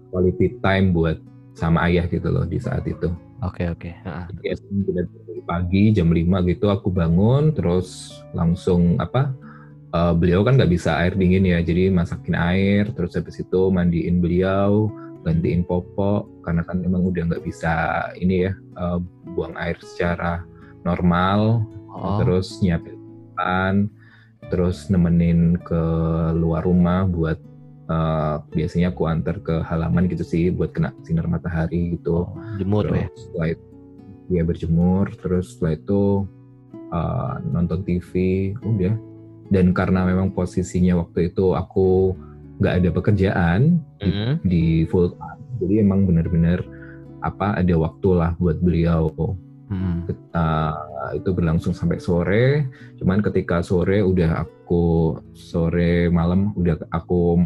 [0.09, 1.19] quality time buat
[1.53, 3.09] sama ayah gitu loh di saat itu.
[3.45, 3.91] Oke oke.
[4.33, 9.31] Jadi pagi jam 5 gitu aku bangun terus langsung apa
[9.95, 14.19] eh, beliau kan nggak bisa air dingin ya jadi masakin air terus habis itu mandiin
[14.19, 14.91] beliau
[15.23, 18.99] gantiin popok karena kan emang udah nggak bisa ini ya eh,
[19.37, 20.43] buang air secara
[20.83, 21.63] normal
[21.97, 22.21] Oh.
[22.21, 23.01] terus nyiapin
[23.33, 23.89] makan,
[24.53, 25.83] terus nemenin ke
[26.37, 27.41] luar rumah buat
[27.87, 32.27] eh, biasanya aku antar ke halaman gitu sih buat kena sinar matahari gitu.
[32.59, 33.09] Jemur terus ya.
[33.15, 33.67] setelah itu
[34.27, 36.03] dia berjemur, terus setelah itu
[36.91, 38.11] eh, nonton TV,
[38.63, 38.95] udah.
[39.47, 42.19] Dan karena memang posisinya waktu itu aku
[42.59, 43.61] nggak ada pekerjaan
[44.01, 44.35] di, Mm-mm.
[44.43, 46.65] di full time, jadi emang benar-benar
[47.21, 49.13] apa ada waktu lah buat beliau
[49.67, 50.07] Mm-mm.
[50.31, 52.71] Uh, itu berlangsung sampai sore.
[53.03, 57.43] Cuman ketika sore udah aku sore malam udah aku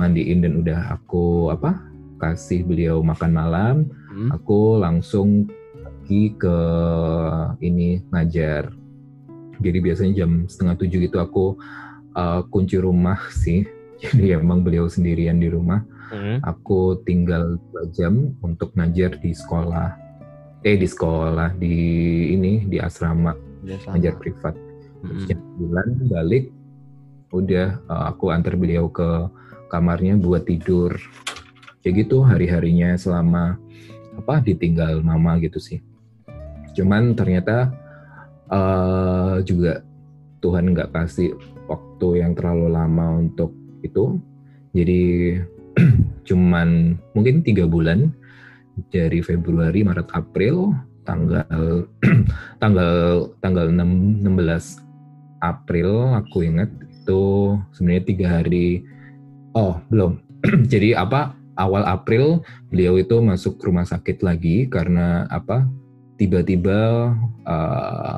[0.00, 1.76] mandiin dan udah aku apa
[2.16, 3.76] kasih beliau makan malam,
[4.10, 4.32] Hmm.
[4.34, 5.46] aku langsung
[6.02, 6.58] pergi ke
[7.62, 8.74] ini ngajar.
[9.60, 11.54] Jadi biasanya jam setengah tujuh gitu aku
[12.16, 13.62] uh, kunci rumah sih.
[14.00, 15.84] Jadi emang beliau sendirian di rumah.
[16.10, 16.42] Hmm.
[16.42, 19.94] Aku tinggal dua jam untuk ngajar di sekolah.
[20.66, 21.76] Eh di sekolah di
[22.34, 23.30] ini di asrama
[23.62, 23.94] Biasa.
[23.94, 24.54] ngajar privat.
[25.00, 25.24] Hmm.
[25.24, 26.44] Jam bulan balik,
[27.30, 29.06] udah uh, aku antar beliau ke
[29.70, 30.98] kamarnya buat tidur.
[31.80, 33.56] Kayak gitu hari-harinya selama
[34.18, 35.80] apa ditinggal mama gitu sih.
[36.76, 37.72] Cuman ternyata
[38.50, 39.80] uh, juga
[40.44, 41.32] Tuhan nggak kasih
[41.70, 44.18] waktu yang terlalu lama untuk itu.
[44.76, 45.02] Jadi
[46.28, 48.12] cuman mungkin tiga bulan
[48.90, 51.88] dari Februari, Maret, April tanggal
[52.62, 52.94] tanggal
[53.40, 54.90] tanggal 6, 16
[55.40, 58.84] April aku ingat itu sebenarnya tiga hari
[59.54, 60.18] oh belum
[60.72, 62.40] jadi apa awal April
[62.72, 65.68] beliau itu masuk rumah sakit lagi karena apa
[66.16, 67.12] tiba-tiba
[67.44, 68.16] uh,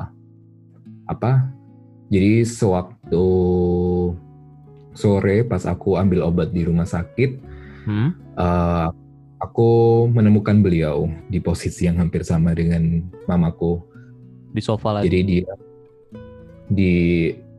[1.07, 1.51] apa
[2.07, 3.25] jadi sewaktu
[4.93, 7.51] sore pas aku ambil obat di rumah sakit
[7.83, 8.15] Hmm.
[8.39, 8.95] uh,
[9.43, 13.83] aku menemukan beliau di posisi yang hampir sama dengan mamaku
[14.55, 15.11] Di sofa lagi.
[15.11, 15.51] jadi dia
[16.71, 16.93] di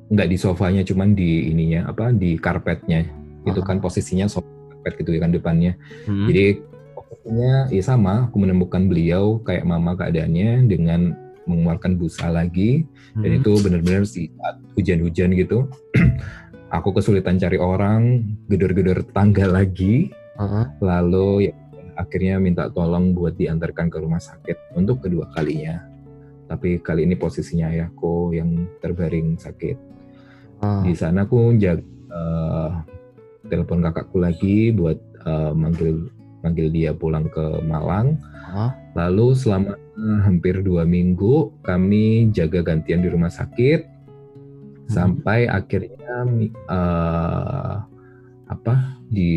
[0.08, 3.04] nggak di sofanya cuman di ininya apa di karpetnya
[3.44, 3.66] itu Aha.
[3.66, 5.72] kan posisinya sofa karpet gitu kan depannya
[6.04, 6.28] Hmm.
[6.28, 6.61] jadi
[6.92, 13.38] posisinya ya sama aku menemukan beliau kayak mama keadaannya dengan mengeluarkan busa lagi dan Hmm.
[13.40, 15.68] itu benar-benar sih saat hujan-hujan gitu
[16.76, 20.64] aku kesulitan cari orang gedor-gedor tangga lagi Heeh.
[20.80, 21.52] lalu ya
[21.94, 25.78] akhirnya minta tolong buat diantarkan ke rumah sakit untuk kedua kalinya
[26.44, 29.76] tapi kali ini posisinya ayahku yang terbaring sakit
[30.59, 30.80] Ah.
[30.83, 32.68] di sana aku jaga eh,
[33.46, 36.09] telepon kakakku lagi buat eh, manggil
[36.40, 38.70] manggil dia pulang ke Malang Ah.
[38.94, 39.74] lalu selama
[40.22, 43.83] hampir dua minggu kami jaga gantian di rumah sakit
[44.87, 46.22] sampai akhirnya
[46.70, 47.76] eh,
[48.44, 48.74] apa
[49.09, 49.33] di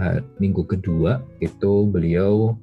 [0.00, 2.58] ha- minggu kedua itu beliau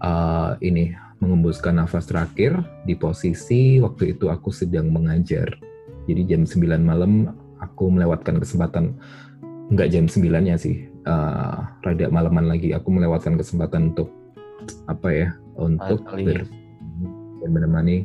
[0.00, 2.56] eh, ini mengembuskan nafas terakhir
[2.88, 5.52] di posisi waktu itu aku sedang mengajar.
[6.08, 7.28] Jadi jam 9 malam
[7.60, 8.96] aku melewatkan kesempatan
[9.70, 10.86] nggak jam 9 ya sih.
[11.00, 14.12] eh, rada malaman lagi aku melewatkan kesempatan untuk
[14.84, 16.44] apa ya untuk ber-
[17.40, 18.04] dan menemani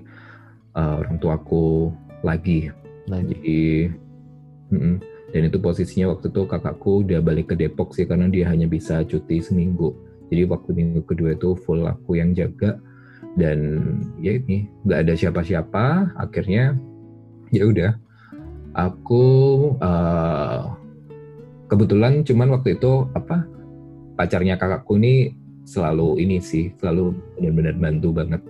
[0.71, 1.91] eh, orang tuaku
[2.23, 2.71] lagi
[3.11, 3.35] Lagi.
[3.35, 3.61] jadi
[4.71, 4.95] mm-mm.
[5.35, 9.03] dan itu posisinya waktu itu kakakku udah balik ke Depok sih karena dia hanya bisa
[9.03, 9.91] cuti seminggu
[10.31, 12.79] jadi waktu minggu kedua itu full aku yang jaga
[13.35, 13.59] dan
[14.23, 16.79] ya ini nggak ada siapa-siapa akhirnya
[17.51, 17.91] ya udah
[18.71, 19.23] aku
[19.83, 20.84] eh,
[21.67, 23.45] kebetulan cuman waktu itu apa
[24.15, 25.33] pacarnya kakakku ini
[25.65, 28.41] selalu ini sih selalu benar-benar bantu banget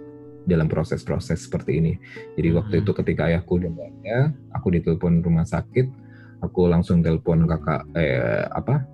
[0.45, 1.93] dalam proses-proses seperti ini
[2.35, 2.81] jadi waktu Mhm.
[2.85, 4.19] itu ketika ayahku udah ada
[4.53, 5.89] aku ditelepon rumah sakit
[6.43, 8.85] aku langsung telepon kakak eh apa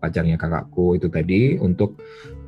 [0.00, 1.96] pacarnya kakakku itu tadi untuk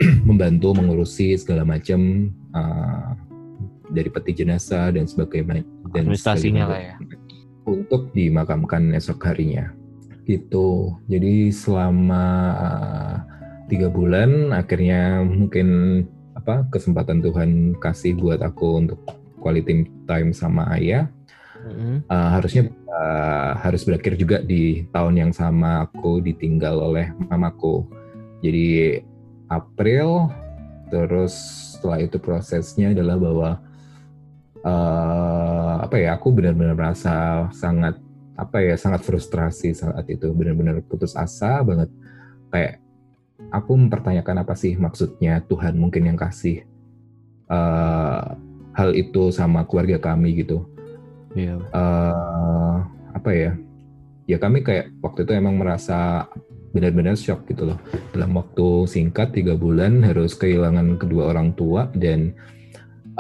[0.29, 3.09] membantu mengurusi segala macam eh,
[3.93, 5.61] dari peti jenazah dan sebagainya
[5.93, 6.97] dan Administrasinya lah ya.
[7.65, 9.69] untuk dimakamkan esok harinya
[10.27, 13.15] gitu jadi selama uh,
[13.67, 16.03] tiga bulan akhirnya mungkin
[16.37, 18.99] apa kesempatan Tuhan kasih buat aku untuk
[19.43, 21.11] quality time sama ayah
[21.63, 22.03] Mm-mm.
[22.11, 27.87] Uh, harusnya uh, harus berakhir juga di tahun yang sama aku ditinggal oleh mamaku
[28.43, 28.99] jadi
[29.47, 30.27] April
[30.91, 31.33] terus
[31.79, 33.51] setelah itu prosesnya adalah bahwa
[34.67, 38.02] uh, apa ya aku benar-benar merasa sangat
[38.37, 40.31] apa ya sangat frustrasi saat itu.
[40.33, 41.89] Benar-benar putus asa banget.
[42.53, 42.83] Kayak
[43.51, 46.65] aku mempertanyakan apa sih maksudnya Tuhan mungkin yang kasih
[47.51, 48.37] uh,
[48.73, 50.65] hal itu sama keluarga kami gitu.
[51.33, 51.57] Iya.
[51.61, 52.77] eh
[53.13, 53.53] apa ya?
[54.29, 56.29] Ya kami kayak waktu itu emang merasa
[56.73, 57.79] benar-benar shock gitu loh.
[58.17, 62.33] Dalam waktu singkat tiga bulan harus kehilangan kedua orang tua dan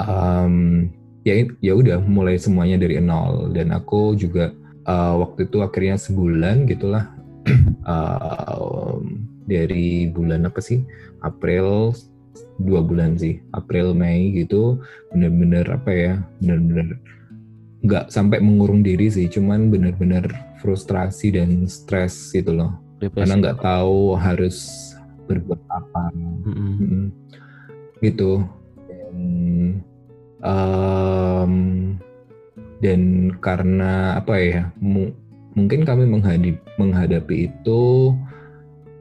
[0.00, 0.88] em,
[1.22, 3.52] ya ya udah mulai semuanya dari nol.
[3.52, 4.56] Dan aku juga
[4.86, 7.10] eh, waktu itu akhirnya sebulan gitulah.
[7.82, 10.86] Em, dari bulan apa sih?
[11.26, 11.90] April
[12.62, 13.42] dua bulan sih.
[13.50, 14.78] April Mei gitu.
[15.10, 16.14] Bener-bener apa ya?
[16.38, 16.98] Bener-bener
[17.82, 19.26] nggak sampai mengurung diri sih.
[19.26, 20.30] Cuman bener-bener
[20.62, 22.78] frustrasi dan stres gitu loh.
[23.02, 23.26] Depresi.
[23.26, 24.56] karena nggak tahu harus
[25.26, 26.14] berbuat apa.
[26.14, 26.72] Mm-mm.
[26.78, 27.04] Mm-mm.
[27.98, 28.46] gitu.
[28.86, 29.16] Dan
[30.46, 31.52] em,
[32.82, 35.14] dan karena apa ya mu-
[35.54, 38.12] mungkin kami menghadapi menghadapi itu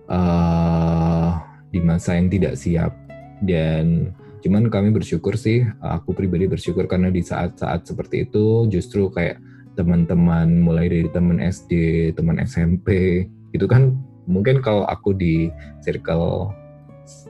[0.06, 1.32] eh
[1.72, 2.94] di masa yang tidak siap.
[3.42, 4.14] Dan
[4.46, 9.42] cuman kami bersyukur sih aku pribadi bersyukur karena di saat-saat seperti itu justru kayak
[9.74, 11.72] teman-teman mulai dari teman SD
[12.14, 13.26] teman SMP
[13.56, 13.98] itu kan.
[14.30, 15.50] Mungkin kalau aku di
[15.82, 16.54] circle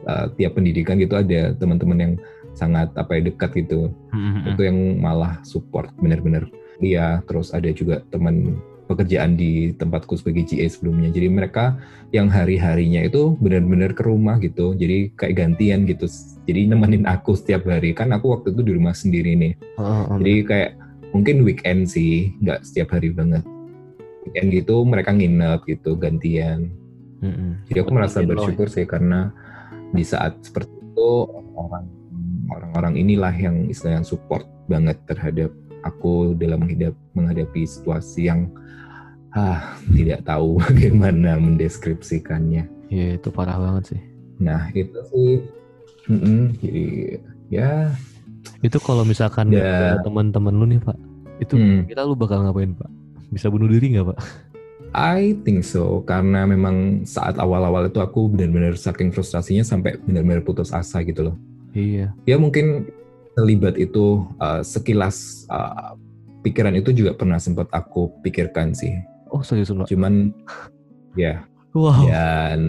[0.03, 2.13] uh, tiap pendidikan gitu ada teman-teman yang
[2.61, 3.89] sangat apa ya dekat gitu.
[4.13, 4.49] Mm-hmm.
[4.53, 6.45] itu yang malah support benar-benar
[6.77, 11.07] iya terus ada juga teman pekerjaan di tempatku sebagai GA sebelumnya.
[11.15, 11.79] Jadi mereka
[12.11, 14.75] yang hari-harinya itu benar-benar ke rumah gitu.
[14.75, 16.11] Jadi kayak gantian gitu.
[16.43, 17.95] Jadi nemenin aku setiap hari.
[17.95, 19.53] Kan aku waktu itu di rumah sendiri nih.
[19.79, 20.19] Oh, oh.
[20.19, 20.71] jadi kayak
[21.15, 23.47] mungkin weekend sih nggak setiap hari banget.
[24.27, 26.75] Weekend gitu mereka nginep gitu gantian.
[27.21, 27.69] Mm-hmm.
[27.69, 29.29] jadi aku merasa bersyukur sih karena
[29.93, 31.85] di saat seperti itu orang
[32.51, 38.51] orang-orang inilah yang istilahnya support banget terhadap aku dalam menghadap, menghadapi situasi yang
[39.31, 42.67] ah tidak tahu bagaimana mendeskripsikannya.
[42.91, 44.01] Iya itu parah banget sih.
[44.43, 45.31] Nah itu sih,
[46.11, 46.85] mm -mm, jadi
[47.47, 47.71] ya.
[48.61, 50.01] Itu kalau misalkan ya.
[50.01, 50.97] teman-teman lu nih pak,
[51.39, 51.89] itu hmm.
[51.89, 52.89] kita lu bakal ngapain pak?
[53.31, 54.19] Bisa bunuh diri nggak pak?
[54.91, 60.75] I think so karena memang saat awal-awal itu aku benar-benar saking frustrasinya sampai benar-benar putus
[60.75, 61.35] asa gitu loh.
[61.71, 62.11] Iya.
[62.27, 62.91] Ya mungkin
[63.35, 65.95] terlibat itu uh, sekilas uh,
[66.43, 68.95] pikiran itu juga pernah sempat aku pikirkan sih.
[69.31, 69.87] Oh serius loh.
[69.87, 70.35] Cuman
[71.19, 71.47] ya.
[71.71, 72.03] Wow.
[72.07, 72.59] Dan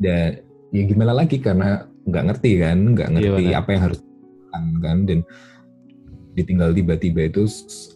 [0.00, 4.00] dan ya gimana lagi karena nggak ngerti kan, nggak iya, ngerti iya, apa yang harus
[4.82, 5.22] kan dan
[6.34, 7.46] ditinggal tiba-tiba itu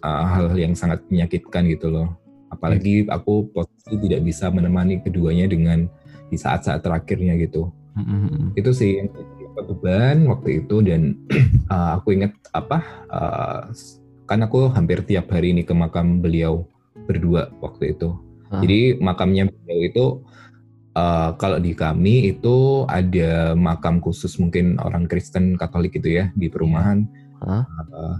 [0.02, 2.14] uh, hal yang sangat menyakitkan gitu loh
[2.50, 5.90] apalagi aku posisi tidak bisa menemani keduanya dengan
[6.30, 8.54] di saat-saat terakhirnya gitu mm-hmm.
[8.58, 9.02] itu sih
[9.62, 11.14] beban waktu itu dan
[11.74, 12.78] uh, aku ingat apa
[13.12, 13.62] uh,
[14.26, 16.66] kan aku hampir tiap hari ini ke makam beliau
[17.06, 18.16] berdua waktu itu
[18.50, 18.58] huh?
[18.64, 20.04] jadi makamnya beliau itu
[20.98, 26.50] uh, kalau di kami itu ada makam khusus mungkin orang Kristen Katolik gitu ya di
[26.50, 27.06] perumahan
[27.44, 27.62] huh?
[27.94, 28.16] uh,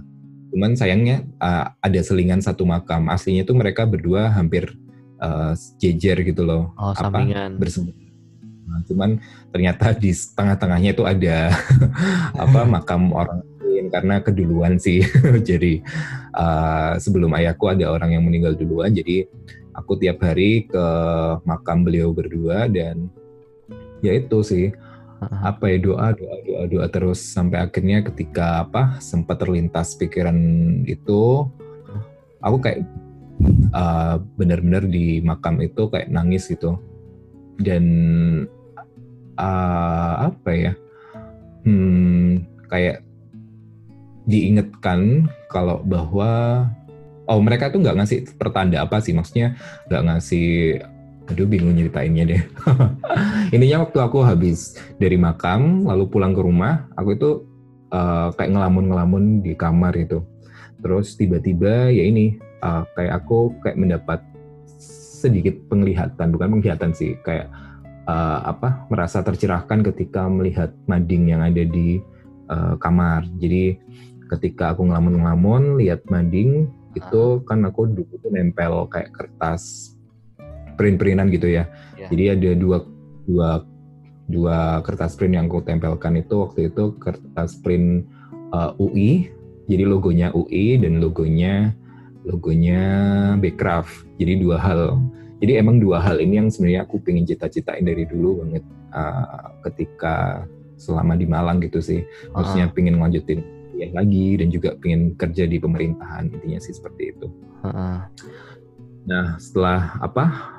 [0.55, 3.11] Cuman sayangnya uh, ada selingan satu makam.
[3.11, 4.71] Aslinya itu mereka berdua hampir
[5.19, 5.51] uh,
[5.83, 6.71] jejer gitu loh.
[6.79, 7.27] Oh, apa
[7.59, 7.91] bersebut.
[8.65, 9.09] Nah, cuman
[9.53, 11.53] ternyata di tengah-tengahnya itu ada
[12.43, 15.05] apa makam orang lain karena keduluan sih.
[15.49, 15.81] jadi
[16.33, 18.93] uh, sebelum ayahku ada orang yang meninggal duluan.
[18.93, 19.25] Jadi
[19.75, 20.85] aku tiap hari ke
[21.43, 23.11] makam beliau berdua dan
[23.99, 24.71] ya itu sih
[25.25, 30.37] apa ya doa doa doa doa terus sampai akhirnya ketika apa sempat terlintas pikiran
[30.85, 31.49] itu
[32.43, 32.85] aku kayak
[33.73, 36.77] uh, benar-benar di makam itu kayak nangis gitu
[37.59, 37.83] dan
[39.39, 40.73] uh, apa ya
[41.67, 43.03] hmm, kayak
[44.25, 46.65] diingatkan kalau bahwa
[47.29, 49.53] oh mereka tuh nggak ngasih pertanda apa sih maksudnya
[49.89, 50.81] nggak ngasih
[51.25, 52.41] Aduh bingung nyeritainnya deh.
[53.55, 57.29] Intinya waktu aku habis dari makam lalu pulang ke rumah, aku itu
[57.89, 60.21] uh, kayak ngelamun-ngelamun di kamar itu.
[60.85, 64.21] Terus tiba-tiba ya ini uh, kayak aku kayak mendapat
[65.17, 67.49] sedikit penglihatan, bukan penglihatan sih, kayak
[68.05, 72.01] uh, apa merasa tercerahkan ketika melihat mading yang ada di
[72.49, 73.25] uh, kamar.
[73.41, 73.77] Jadi
[74.33, 79.93] ketika aku ngelamun-ngelamun lihat mading itu kan aku dulu tuh nempel kayak kertas
[80.79, 81.67] print-printan gitu ya.
[81.99, 82.09] Yeah.
[82.09, 82.77] Jadi ada dua
[83.25, 83.49] dua
[84.25, 88.07] dua kertas print yang aku tempelkan itu waktu itu kertas print
[88.55, 89.29] uh, UI.
[89.65, 91.73] Jadi logonya UI dan logonya
[92.25, 92.83] logonya
[93.37, 94.05] Backcraft.
[94.17, 95.01] Jadi dua hal.
[95.43, 98.63] Jadi emang dua hal ini yang sebenarnya aku pengen cita-citain dari dulu banget
[98.95, 100.47] uh, ketika
[100.79, 102.03] selama di Malang gitu sih.
[102.31, 102.75] Maksudnya uh -huh.
[102.75, 103.43] pengen lanjutin
[103.75, 107.27] yang lagi dan juga pengen kerja di pemerintahan intinya sih seperti itu.
[107.67, 107.99] Uh.
[109.05, 110.55] Nah setelah apa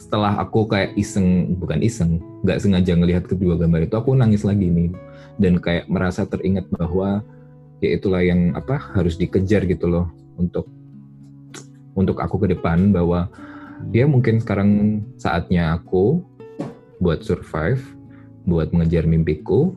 [0.00, 4.66] setelah aku kayak iseng bukan iseng nggak sengaja ngelihat kedua gambar itu aku nangis lagi
[4.72, 4.90] nih
[5.36, 7.20] dan kayak merasa teringat bahwa
[7.84, 10.08] ya itulah yang apa harus dikejar gitu loh
[10.40, 10.66] untuk
[11.94, 13.30] untuk aku ke depan bahwa
[13.90, 16.22] ya mungkin sekarang saatnya aku
[17.02, 17.82] buat survive
[18.44, 19.72] buat mengejar mimpiku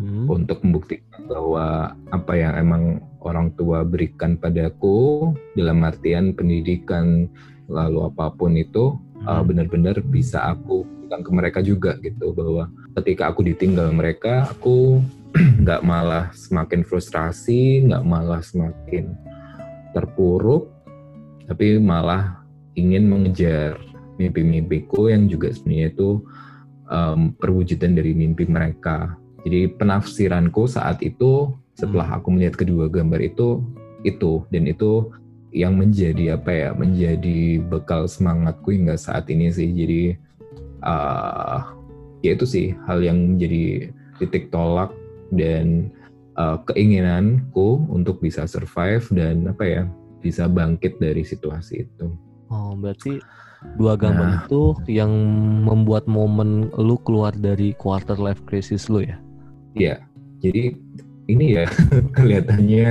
[0.00, 0.28] hmm.
[0.28, 2.84] untuk membuktikan bahwa apa yang emang
[3.24, 7.30] orang tua berikan padaku dalam artian pendidikan
[7.70, 12.68] lalu apa pun itu uh, benar-benar bisa aku bilang ke mereka juga gitu bahwa
[13.00, 15.00] ketika aku ditinggal mereka aku
[15.62, 19.16] nggak malah semakin frustrasi nggak malah semakin
[19.96, 20.68] terpuruk
[21.48, 22.41] tapi malah
[22.78, 23.76] ingin mengejar
[24.16, 26.22] mimpi-mimpiku yang juga sebenarnya itu
[26.88, 32.16] um, perwujudan dari mimpi mereka jadi penafsiranku saat itu setelah hmm.
[32.20, 33.64] aku melihat kedua gambar itu
[34.06, 35.10] itu dan itu
[35.52, 40.02] yang menjadi apa ya menjadi bekal semangatku hingga saat ini sih jadi
[40.80, 41.76] uh,
[42.24, 44.94] ya itu sih hal yang menjadi titik tolak
[45.34, 45.92] dan
[46.38, 49.82] uh, keinginanku untuk bisa survive dan apa ya
[50.22, 52.06] bisa bangkit dari situasi itu.
[52.52, 53.16] Oh, berarti
[53.80, 55.08] dua gambar nah, itu yang
[55.64, 59.16] membuat momen lu keluar dari quarter life crisis lu ya?
[59.72, 59.96] Iya.
[60.44, 60.76] Jadi
[61.32, 61.64] ini ya
[62.18, 62.90] kelihatannya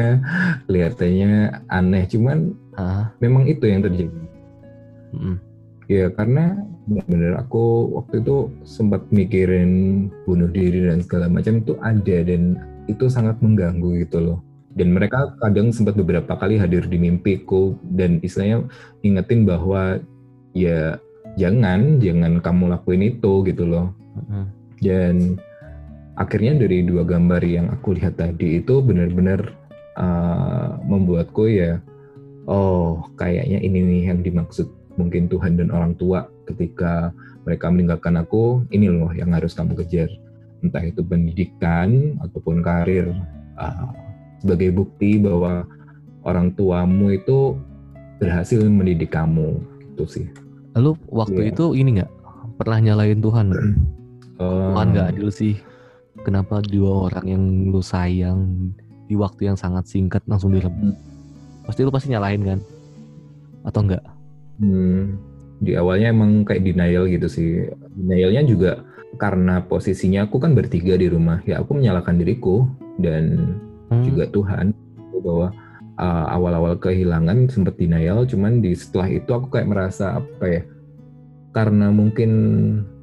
[0.65, 1.31] kelihatannya
[1.69, 3.13] aneh cuman ah.
[3.21, 4.21] memang itu yang terjadi.
[5.13, 5.37] Mm.
[5.91, 6.55] Ya karena
[6.87, 12.57] benar-benar aku waktu itu sempat mikirin bunuh diri dan segala macam itu ada dan
[12.89, 14.39] itu sangat mengganggu gitu loh
[14.75, 18.67] dan mereka kadang sempat beberapa kali hadir di mimpiku dan istilahnya
[19.03, 19.99] ingetin bahwa
[20.55, 20.95] ya
[21.35, 23.91] jangan jangan kamu lakuin itu gitu loh
[24.31, 24.45] hmm.
[24.83, 25.15] dan
[26.19, 29.55] akhirnya dari dua gambar yang aku lihat tadi itu benar-benar
[29.95, 31.79] uh, membuatku ya
[32.47, 34.67] oh kayaknya ini nih yang dimaksud
[34.99, 37.15] mungkin Tuhan dan orang tua ketika
[37.47, 40.11] mereka meninggalkan aku ini loh yang harus kamu kejar
[40.61, 43.09] entah itu pendidikan ataupun karir
[43.57, 44.10] uh,
[44.41, 45.69] sebagai bukti bahwa
[46.25, 47.53] orang tuamu itu
[48.17, 49.61] berhasil mendidik kamu
[49.93, 50.25] gitu sih.
[50.77, 51.51] Lalu waktu yeah.
[51.53, 52.11] itu ini nggak
[52.57, 53.47] pernah nyalain Tuhan?
[54.41, 55.55] Uh, Tuhan nggak adil sih.
[56.21, 58.73] Kenapa dua orang yang lu sayang
[59.09, 60.93] di waktu yang sangat singkat langsung direbut?
[61.65, 62.59] Pasti lu pasti nyalain kan?
[63.65, 64.05] Atau enggak?
[64.61, 65.17] Hmm,
[65.57, 67.49] di awalnya emang kayak denial gitu sih.
[67.97, 68.71] Denialnya juga
[69.17, 71.41] karena posisinya aku kan bertiga di rumah.
[71.49, 72.69] Ya aku menyalahkan diriku
[73.01, 73.57] dan
[73.91, 74.03] hmm.
[74.07, 74.73] juga Tuhan
[75.21, 75.53] bahwa
[75.99, 80.63] uh, awal-awal kehilangan sempat denial cuman di setelah itu aku kayak merasa apa ya
[81.51, 82.31] karena mungkin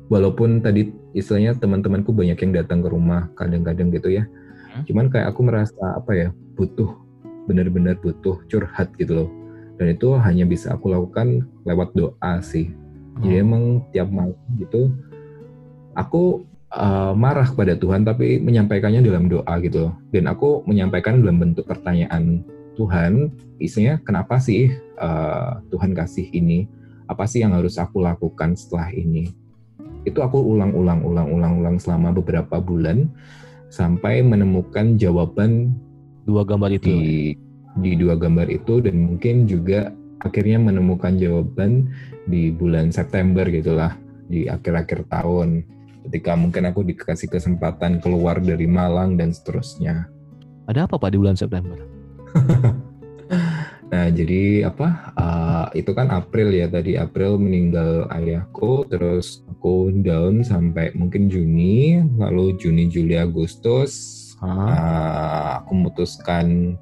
[0.09, 4.89] walaupun tadi istilahnya teman-temanku banyak yang datang ke rumah kadang-kadang gitu ya hmm.
[4.89, 6.97] cuman kayak aku merasa apa ya butuh
[7.45, 9.30] benar-benar butuh curhat gitu loh
[9.78, 13.22] dan itu hanya bisa aku lakukan lewat doa sih hmm.
[13.22, 14.91] jadi emang tiap malam gitu
[15.95, 16.43] aku
[16.73, 19.95] uh, marah kepada Tuhan tapi menyampaikannya dalam doa gitu loh.
[20.12, 22.45] Dan aku menyampaikan dalam bentuk pertanyaan
[22.79, 26.69] Tuhan, isinya kenapa sih uh, Tuhan kasih ini?
[27.09, 29.33] Apa sih yang harus aku lakukan setelah ini?
[30.05, 33.09] Itu aku ulang-ulang ulang-ulang-ulang selama beberapa bulan
[33.69, 35.77] sampai menemukan jawaban
[36.25, 37.09] dua gambar itu di
[37.81, 39.93] di dua gambar itu dan mungkin juga
[40.25, 41.89] akhirnya menemukan jawaban
[42.27, 43.95] di bulan September gitulah
[44.29, 45.64] di akhir-akhir tahun
[46.09, 50.09] ketika mungkin aku dikasih kesempatan keluar dari Malang dan seterusnya.
[50.65, 51.77] Ada apa Pak di bulan September?
[53.93, 55.13] nah jadi apa?
[55.17, 62.01] Uh, itu kan April ya tadi April meninggal ayahku, terus aku down sampai mungkin Juni,
[62.17, 66.77] lalu Juni, Juli, Agustus uh, aku memutuskan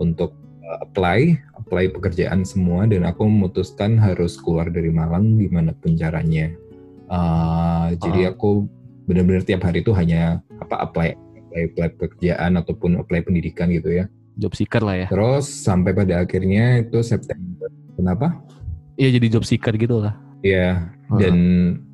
[0.00, 0.34] untuk
[0.82, 6.50] apply apply pekerjaan semua dan aku memutuskan harus keluar dari Malang gimana pun caranya
[7.14, 8.66] Uh, jadi aku
[9.06, 14.10] benar-benar tiap hari itu hanya apa apply apply, apply pekerjaan ataupun apply pendidikan gitu ya.
[14.34, 15.06] Job seeker lah ya.
[15.06, 17.70] Terus sampai pada akhirnya itu September.
[17.94, 18.34] Kenapa?
[18.98, 20.18] Iya jadi job seeker gitu lah.
[20.42, 20.90] Iya.
[21.06, 21.18] Uh.
[21.22, 21.36] Dan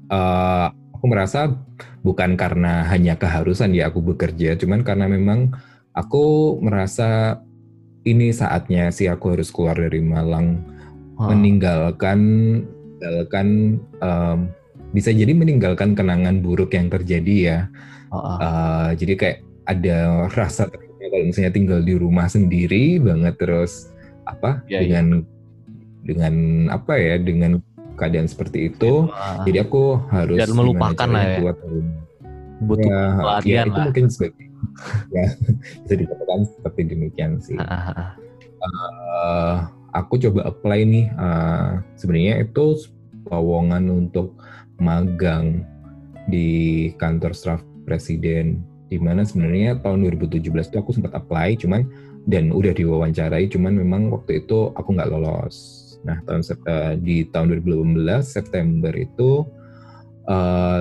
[0.08, 1.52] uh, aku merasa
[2.00, 5.52] bukan karena hanya keharusan ya aku bekerja, cuman karena memang
[5.92, 7.40] aku merasa
[8.08, 10.64] ini saatnya sih aku harus keluar dari Malang,
[11.20, 11.28] uh.
[11.28, 12.20] meninggalkan
[13.00, 14.52] meninggalkan um,
[14.90, 17.58] bisa jadi meninggalkan kenangan buruk yang terjadi ya.
[18.10, 18.36] Uh, uh.
[18.38, 19.38] Uh, jadi kayak
[19.70, 20.66] ada rasa
[21.10, 23.90] kalau misalnya tinggal di rumah sendiri banget terus
[24.26, 26.06] apa yeah, dengan yeah.
[26.06, 26.34] dengan
[26.74, 27.62] apa ya dengan
[27.94, 29.10] keadaan seperti itu.
[29.12, 31.38] Uh, jadi aku harus dan melupakan lah ya.
[31.44, 31.58] Buat,
[32.60, 34.46] Butuh ya, ya itu mungkin sebagai
[35.16, 35.26] ya
[35.84, 37.56] bisa dikatakan seperti demikian sih.
[37.56, 38.12] Uh,
[38.60, 39.54] uh,
[39.96, 41.06] aku coba apply nih.
[41.16, 42.76] Uh, Sebenarnya itu
[43.28, 44.36] lowongan untuk
[44.80, 45.62] magang
[46.26, 51.86] di kantor staf presiden di mana sebenarnya tahun 2017 itu aku sempat apply cuman
[52.26, 55.56] dan udah diwawancarai cuman memang waktu itu aku nggak lolos
[56.02, 59.46] nah tahun uh, di tahun 2018 September itu
[60.26, 60.80] uh,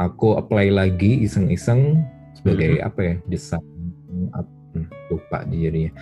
[0.00, 2.00] aku apply lagi iseng-iseng
[2.32, 2.88] sebagai mm-hmm.
[2.88, 3.62] apa ya desain
[4.72, 5.92] hmm, lupa jadinya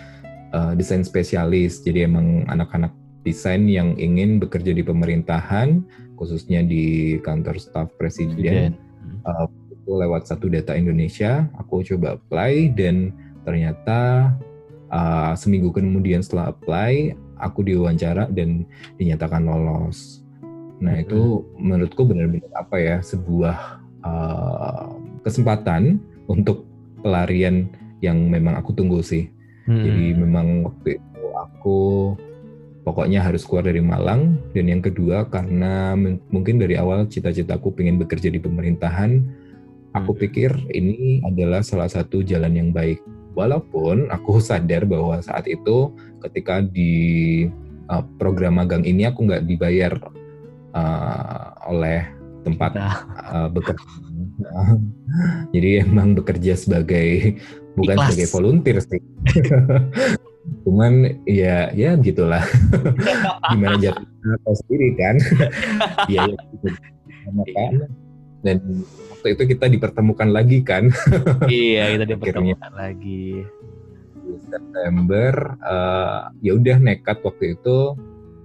[0.55, 5.85] uh, desain spesialis jadi emang anak-anak desain yang ingin bekerja di pemerintahan
[6.21, 8.77] khususnya di kantor staf presiden
[9.25, 13.09] uh, itu lewat satu data Indonesia aku coba apply dan
[13.41, 14.29] ternyata
[14.93, 18.69] uh, seminggu kemudian setelah apply aku diwawancara dan
[19.01, 20.21] dinyatakan lolos
[20.77, 21.03] nah hmm.
[21.09, 24.93] itu menurutku benar-benar apa ya sebuah uh,
[25.25, 25.97] kesempatan
[26.29, 26.69] untuk
[27.01, 27.65] pelarian
[28.05, 29.25] yang memang aku tunggu sih
[29.65, 29.81] hmm.
[29.81, 31.81] jadi memang waktu itu aku
[32.91, 34.35] pokoknya harus keluar dari Malang.
[34.51, 35.95] Dan yang kedua karena
[36.27, 39.23] mungkin dari awal cita-citaku pengen bekerja di pemerintahan
[39.95, 40.19] aku hmm.
[40.27, 42.99] pikir ini adalah salah satu jalan yang baik.
[43.31, 45.95] Walaupun aku sadar bahwa saat itu
[46.27, 47.47] ketika di
[47.87, 49.95] uh, program magang ini aku nggak dibayar
[50.75, 52.03] uh, oleh
[52.43, 53.87] tempat uh, bekerja.
[55.55, 57.39] Jadi emang bekerja sebagai
[57.79, 58.07] bukan Ikhlas.
[58.11, 58.99] sebagai volunteer sih
[60.65, 62.43] cuman ya ya gitulah.
[63.53, 64.05] Gimana jatuh
[64.45, 65.15] tahu sendiri kan?
[66.09, 66.67] Ya, ya gitu.
[67.53, 67.73] kan
[68.41, 68.57] dan
[69.13, 70.89] waktu itu kita dipertemukan lagi kan?
[71.45, 73.45] Iya kita dipertemukan lagi.
[74.49, 77.93] September uh, ya udah nekat waktu itu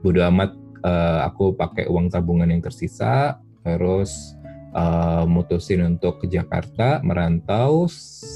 [0.03, 4.34] bodo amat uh, aku pakai uang tabungan yang tersisa terus
[4.74, 7.86] uh, mutusin untuk ke Jakarta merantau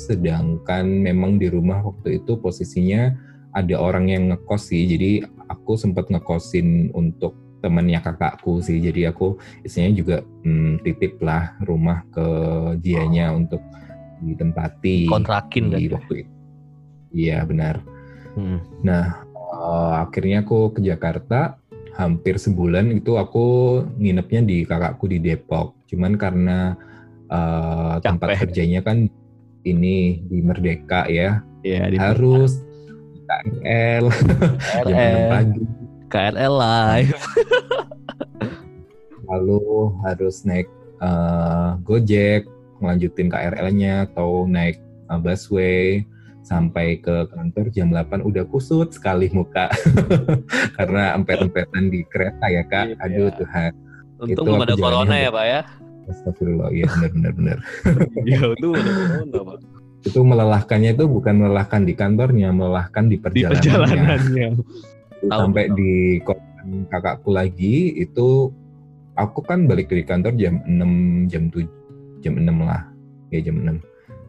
[0.06, 3.14] sedangkan memang di rumah waktu itu posisinya
[3.54, 9.36] ada orang yang ngekos sih jadi aku sempat ngekosin untuk temannya kakakku sih jadi aku
[9.62, 12.26] istilahnya juga hmm, titip lah rumah ke
[12.80, 13.44] dianya oh.
[13.44, 13.62] untuk
[14.20, 15.96] ditempati kontrakin di ya?
[15.96, 16.32] waktu itu
[17.12, 17.84] iya benar
[18.36, 18.58] hmm.
[18.80, 21.60] nah uh, akhirnya aku ke Jakarta
[21.98, 26.78] hampir sebulan itu aku nginepnya di kakakku di Depok cuman karena
[27.28, 29.10] uh, tempat kerjanya kan
[29.60, 32.64] ini di Merdeka ya, ya harus
[33.30, 34.04] KRL,
[34.90, 35.62] jam pagi.
[36.10, 37.22] KRL live.
[39.30, 39.62] Lalu
[40.02, 40.66] harus naik
[40.98, 42.50] uh, Gojek,
[42.82, 46.02] melanjutin KRL-nya atau naik uh, busway
[46.42, 49.70] sampai ke kantor jam 8 udah kusut sekali muka
[50.80, 52.98] karena empet-empetan di kereta ya kak.
[52.98, 53.72] Iya, Aduh Tuhan.
[54.18, 55.60] Untung belum ada corona ya pak ya.
[56.10, 57.58] Astagfirullah, iya benar benar benar.
[58.26, 63.60] Iya, untung ada corona pak itu melelahkannya itu bukan melelahkan di kantornya, melelahkan di perjalanannya.
[63.60, 64.48] Di perjalanannya.
[65.28, 68.48] Sampai di kosan kakakku lagi itu
[69.12, 71.68] aku kan balik dari kantor jam 6 jam 7
[72.24, 72.82] jam 6 lah.
[73.28, 73.76] Ya jam 6.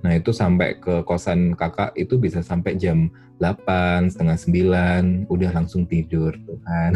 [0.02, 3.08] Nah itu sampai ke kosan kakak itu bisa sampai jam
[3.42, 6.94] 8, setengah 9, udah langsung tidur tuh kan.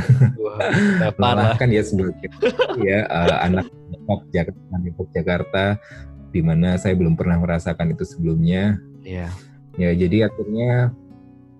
[1.17, 2.29] Wah, kan ya sebagai
[2.85, 3.65] ya uh, anak
[4.29, 4.77] Jakarta,
[5.09, 5.65] Jakarta
[6.35, 8.75] di mana saya belum pernah merasakan itu sebelumnya.
[9.07, 9.31] Iya.
[9.79, 10.91] Ya, jadi akhirnya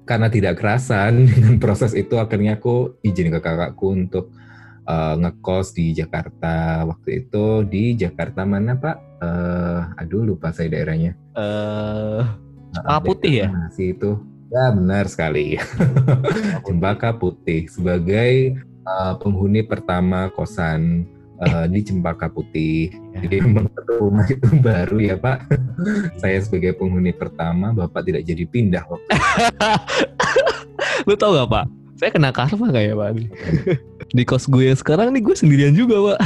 [0.04, 4.36] karena tidak kerasan dengan proses itu akhirnya aku izin ke kakakku untuk
[4.84, 8.98] uh, ngekos di Jakarta waktu itu di Jakarta mana Pak?
[9.24, 11.16] Uh, aduh lupa saya daerahnya.
[11.32, 12.28] Uh,
[12.76, 13.48] Cempaka Putih ya?
[13.48, 14.12] Masih itu.
[14.52, 15.56] Ya benar sekali.
[16.68, 21.08] Cempaka Putih sebagai uh, penghuni pertama kosan
[21.42, 22.94] uh, di Cempaka Putih.
[23.16, 23.28] Ya.
[23.28, 23.66] Jadi memang
[24.00, 25.38] rumah itu baru ya Pak.
[26.20, 29.10] Saya sebagai penghuni pertama, Bapak tidak jadi pindah waktu
[31.08, 31.66] Lu tau gak Pak?
[31.96, 33.10] Saya kena karma gak ya Pak?
[34.16, 36.20] di kos gue sekarang nih gue sendirian juga Pak.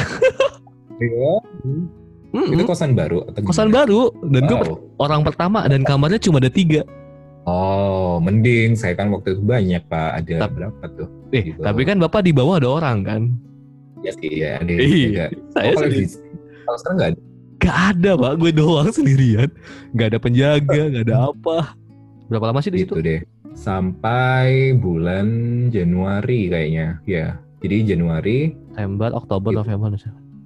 [1.00, 1.34] Iya.
[2.30, 2.54] Mm-hmm.
[2.54, 3.26] Itu kosan baru?
[3.26, 4.50] Atau kosan baru dan wow.
[4.50, 4.60] gue
[5.02, 6.86] orang pertama dan kamarnya cuma ada tiga.
[7.50, 11.08] Oh, mending saya kan waktu itu banyak pak, ada tapi, berapa tuh?
[11.34, 11.60] Eh, gitu.
[11.66, 13.22] tapi kan bapak di bawah ada orang kan?
[14.06, 14.52] Ya sih, ya.
[14.64, 15.26] Ada, iya.
[15.52, 15.90] Saya kalau,
[16.66, 17.22] kalau sekarang nggak ada?
[17.60, 19.50] Gak ada pak, gue doang sendirian.
[19.92, 21.76] Gak ada penjaga, gak ada apa.
[22.32, 22.96] Berapa lama sih di situ?
[23.04, 23.20] deh.
[23.52, 25.28] Sampai bulan
[25.68, 27.36] Januari kayaknya, ya.
[27.60, 29.60] Jadi Januari, September, Oktober, gitu.
[29.60, 29.90] November,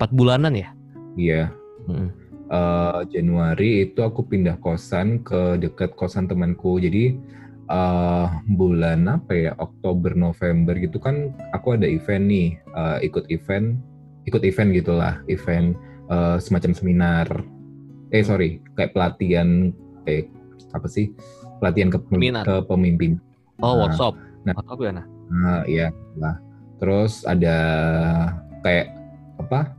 [0.01, 0.70] empat bulanan ya?
[1.14, 1.43] Iya.
[1.86, 2.10] Hmm.
[2.49, 6.82] Uh, Januari itu aku pindah kosan ke dekat kosan temanku.
[6.82, 7.14] Jadi
[7.72, 13.80] uh, bulan apa ya Oktober November gitu kan aku ada event nih uh, ikut event
[14.28, 15.76] ikut event gitulah event
[16.07, 17.28] uh, semacam seminar.
[18.14, 19.72] Eh sorry kayak pelatihan
[20.07, 20.28] eh
[20.74, 21.11] apa sih?
[21.59, 21.99] Pelatihan ke,
[22.43, 23.20] ke pemimpin.
[23.61, 24.14] Oh nah, workshop.
[24.43, 25.88] nah apa ya nah nah iya
[26.20, 26.36] lah.
[26.80, 27.57] Terus ada
[28.64, 28.91] kayak
[29.39, 29.76] apa?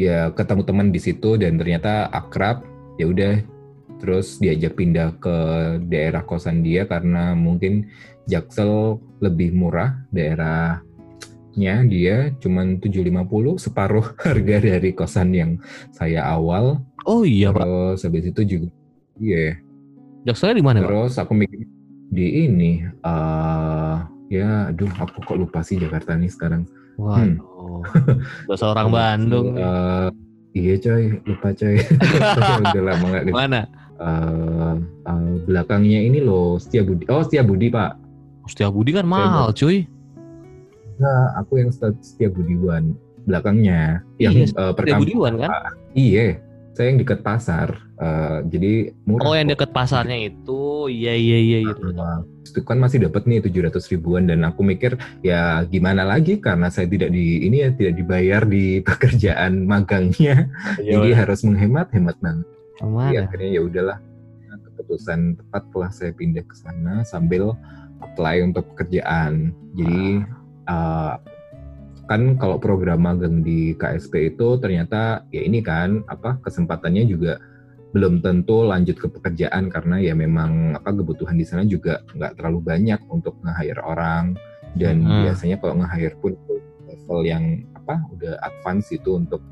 [0.00, 2.64] Ya ketemu teman di situ dan ternyata akrab
[2.96, 3.51] ya udah
[4.02, 5.36] terus diajak pindah ke
[5.86, 7.86] daerah kosan dia karena mungkin
[8.26, 15.50] Jaksel lebih murah daerahnya dia cuman 750 separuh harga dari kosan yang
[15.94, 16.82] saya awal.
[17.06, 17.62] Oh iya, Pak.
[17.62, 18.68] Terus habis itu juga
[19.22, 19.38] iya.
[19.38, 19.54] Yeah.
[20.22, 21.66] Jakselnya di mana, Terus aku mikir
[22.12, 26.62] di ini uh, ya aduh aku kok lupa sih Jakarta nih sekarang.
[26.94, 27.42] Waduh.
[27.42, 28.22] Hmm.
[28.46, 29.58] Dosa orang Bandung.
[29.58, 30.08] Uh,
[30.54, 31.82] iya coy, lupa coy.
[32.62, 33.60] Udah lama gak Mana?
[34.02, 34.74] Uh,
[35.06, 37.06] uh, belakangnya ini loh Setia Budi.
[37.06, 37.94] Oh Setia Budi pak.
[38.50, 39.86] Setia Budi kan mahal cuy.
[41.02, 45.50] Nah, aku yang Setia Budiwan belakangnya yang iya, uh, Setia Budiwan kan?
[45.94, 46.42] Iya.
[46.72, 47.68] saya yang dekat pasar,
[48.00, 49.28] uh, jadi murah.
[49.28, 51.92] Oh, yang dekat pasarnya itu, iya iya iya itu.
[51.92, 56.72] Uh, itu kan masih dapat nih 700 ribuan dan aku mikir ya gimana lagi karena
[56.72, 60.48] saya tidak di ini ya tidak dibayar di pekerjaan magangnya,
[60.80, 61.16] ya, jadi ya.
[61.20, 62.48] harus menghemat hemat banget.
[62.82, 63.98] Jadi akhirnya ya udahlah
[64.82, 67.54] keputusan tepat telah saya pindah ke sana sambil
[68.02, 69.54] apply untuk pekerjaan.
[69.78, 70.26] Jadi
[70.66, 71.16] uh,
[72.10, 77.38] kan kalau program magang di KSP itu ternyata ya ini kan apa kesempatannya juga
[77.92, 82.60] belum tentu lanjut ke pekerjaan karena ya memang apa kebutuhan di sana juga nggak terlalu
[82.64, 84.36] banyak untuk nge-hire orang
[84.80, 85.28] dan hmm.
[85.28, 86.32] biasanya kalau nge-hire pun
[86.88, 89.44] level yang apa udah advance itu untuk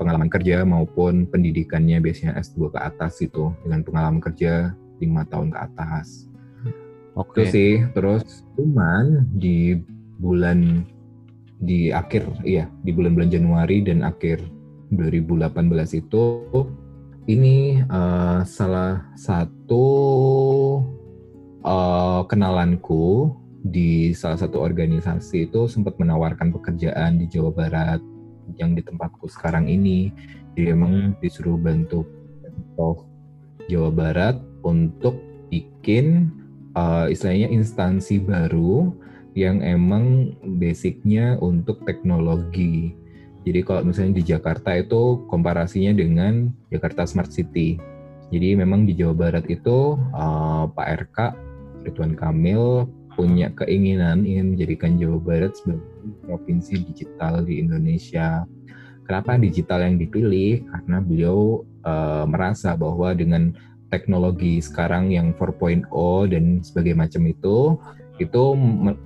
[0.00, 5.58] pengalaman kerja maupun pendidikannya biasanya S2 ke atas itu dengan pengalaman kerja lima tahun ke
[5.60, 6.24] atas.
[7.12, 7.46] Oke okay.
[7.52, 7.72] sih.
[7.92, 9.76] Terus cuman di
[10.16, 10.88] bulan
[11.60, 14.40] di akhir iya di bulan-bulan Januari dan akhir
[14.96, 16.24] 2018 itu
[17.28, 19.84] ini uh, salah satu
[21.60, 28.00] uh, kenalanku di salah satu organisasi itu sempat menawarkan pekerjaan di Jawa Barat
[28.60, 30.12] yang di tempatku sekarang ini.
[30.54, 32.04] Jadi emang disuruh bantu
[32.44, 33.08] Pemprov
[33.72, 35.16] Jawa Barat untuk
[35.48, 36.28] bikin
[36.76, 38.92] uh, istilahnya instansi baru
[39.32, 42.92] yang emang basicnya untuk teknologi.
[43.46, 47.80] Jadi kalau misalnya di Jakarta itu komparasinya dengan Jakarta Smart City.
[48.30, 51.18] Jadi memang di Jawa Barat itu uh, Pak RK
[51.88, 55.84] Ridwan Kamil punya keinginan ingin menjadikan Jawa Barat sebagai
[56.24, 58.46] provinsi digital di Indonesia.
[59.04, 60.62] Kenapa digital yang dipilih?
[60.70, 63.50] Karena beliau uh, merasa bahwa dengan
[63.90, 65.90] teknologi sekarang yang 4.0
[66.30, 67.74] dan sebagai macam itu
[68.22, 68.42] itu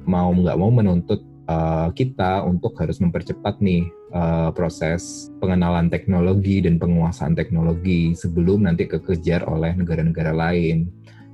[0.04, 6.76] mau nggak mau menuntut uh, kita untuk harus mempercepat nih uh, proses pengenalan teknologi dan
[6.76, 10.90] penguasaan teknologi sebelum nanti kekejar oleh negara-negara lain.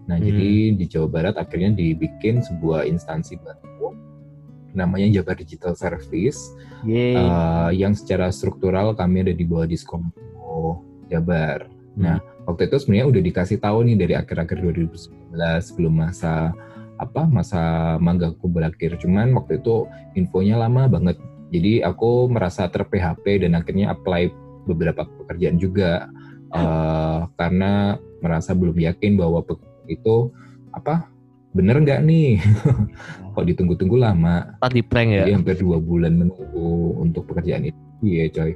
[0.09, 0.27] Nah, hmm.
[0.27, 3.71] jadi di Jawa Barat akhirnya dibikin sebuah instansi baru
[4.75, 6.55] namanya Jabar Digital Service
[6.87, 11.67] uh, yang secara struktural kami ada di bawah Diskompo Jabar.
[11.99, 12.03] Hmm.
[12.07, 16.55] Nah, waktu itu sebenarnya udah dikasih tahu nih dari akhir-akhir 2019 sebelum masa
[17.01, 19.89] apa masa magangku berakhir cuman waktu itu
[20.21, 21.17] infonya lama banget
[21.49, 24.29] jadi aku merasa ter PHP dan akhirnya apply
[24.69, 26.13] beberapa pekerjaan juga
[26.53, 29.41] uh, karena merasa belum yakin bahwa
[29.91, 30.31] itu
[30.71, 31.11] apa
[31.51, 32.39] bener nggak nih?
[33.35, 34.55] Kok ditunggu-tunggu lama?
[34.71, 35.27] Di prank ya.
[35.27, 38.55] Jadi hampir dua bulan menunggu untuk pekerjaan itu iya coy.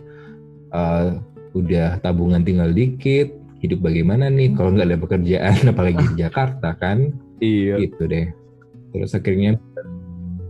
[0.74, 1.18] Uh,
[1.54, 4.54] udah tabungan tinggal dikit hidup bagaimana nih?
[4.54, 7.10] Kalau nggak ada pekerjaan apalagi di Jakarta kan?
[7.42, 7.82] Iya.
[7.82, 8.30] Gitu deh.
[8.94, 9.58] Terus akhirnya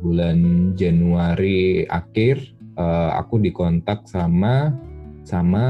[0.05, 2.45] bulan Januari akhir
[2.77, 4.77] uh, aku dikontak sama
[5.25, 5.65] sama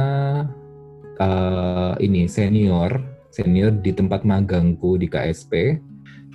[1.22, 5.82] uh, ini senior senior di tempat magangku di KSP.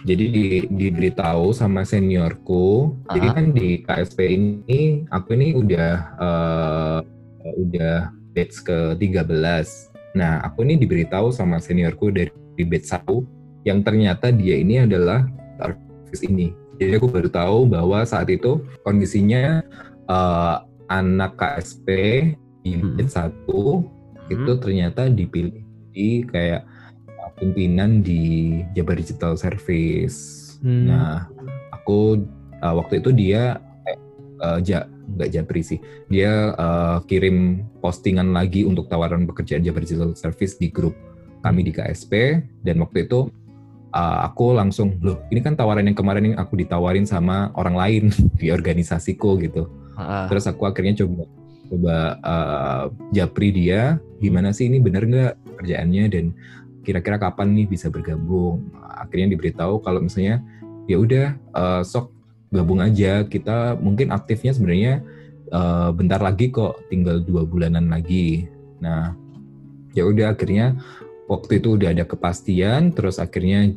[0.03, 2.91] Jadi di, diberitahu sama seniorku.
[2.91, 3.11] Uh-huh.
[3.15, 6.99] Jadi kan di KSP ini aku ini udah uh,
[7.55, 10.19] udah batch ke 13.
[10.19, 12.31] Nah, aku ini diberitahu sama seniorku dari
[12.63, 15.27] batch 1 yang ternyata dia ini adalah
[15.59, 16.55] artis ini.
[16.79, 19.59] Jadi aku baru tahu bahwa saat itu kondisinya
[20.07, 21.87] uh, anak KSP
[22.63, 23.03] di hmm.
[23.11, 24.31] satu hmm.
[24.31, 26.63] itu ternyata dipilih di kayak
[27.39, 30.51] pimpinan di Jabar Digital Service.
[30.59, 30.91] Hmm.
[30.91, 31.25] Nah,
[31.71, 32.19] aku
[32.59, 33.63] uh, waktu itu dia
[34.43, 35.79] uh, ja, nggak japri sih.
[36.11, 40.93] Dia uh, kirim postingan lagi untuk tawaran pekerjaan Jabar Digital Service di grup
[41.39, 43.31] kami di KSP dan waktu itu
[43.93, 48.03] uh, aku langsung loh ini kan tawaran yang kemarin yang aku ditawarin sama orang lain
[48.41, 50.27] di organisasiku gitu uh.
[50.27, 51.23] terus aku akhirnya coba
[51.69, 52.83] coba uh,
[53.13, 56.25] japri dia gimana sih ini bener nggak kerjaannya dan
[56.89, 58.73] kira-kira kapan nih bisa bergabung.
[58.81, 60.41] Akhirnya diberitahu kalau misalnya
[60.89, 62.09] ya udah uh, sok
[62.49, 63.21] gabung aja.
[63.29, 65.05] Kita mungkin aktifnya sebenarnya
[65.53, 68.49] uh, bentar lagi kok tinggal dua bulanan lagi.
[68.81, 69.13] Nah
[69.93, 70.81] ya udah akhirnya
[71.29, 73.69] waktu itu udah ada kepastian terus akhirnya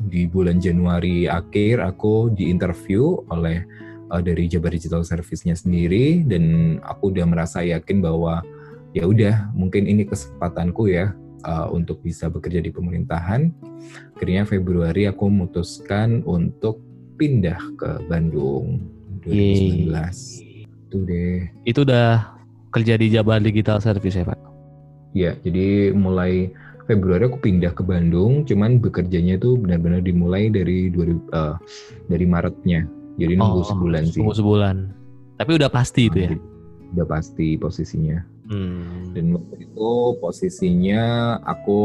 [0.00, 3.64] di bulan Januari akhir aku diinterview oleh
[4.12, 8.44] uh, dari Jabar Digital Service-nya sendiri dan aku udah merasa yakin bahwa
[8.92, 13.52] ya udah mungkin ini kesempatanku ya uh, untuk bisa bekerja di pemerintahan.
[14.16, 16.80] Akhirnya Februari aku memutuskan untuk
[17.20, 18.80] pindah ke Bandung
[19.24, 19.92] 2019.
[20.88, 21.48] Itu deh.
[21.68, 22.34] Itu udah
[22.72, 24.38] kerja di Jabar Digital Service ya, Pak?
[25.12, 26.54] Ya, jadi mulai
[26.86, 31.54] Februari aku pindah ke Bandung, cuman bekerjanya tuh benar-benar dimulai dari 2000 uh,
[32.10, 32.86] dari Maretnya.
[33.20, 34.18] Jadi nunggu oh, sebulan sih.
[34.22, 34.76] Nunggu sebulan.
[35.38, 36.30] Tapi udah pasti itu ya.
[36.90, 38.18] udah pasti posisinya
[38.50, 39.14] Hmm.
[39.14, 41.82] dan waktu itu posisinya aku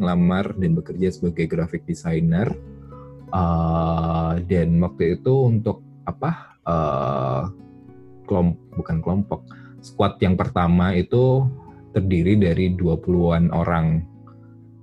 [0.00, 2.48] ngelamar dan bekerja sebagai graphic designer
[3.28, 7.42] uh, dan waktu itu untuk apa uh,
[8.24, 9.44] kelomp bukan kelompok
[9.84, 11.44] squad yang pertama itu
[11.92, 14.08] terdiri dari 20-an orang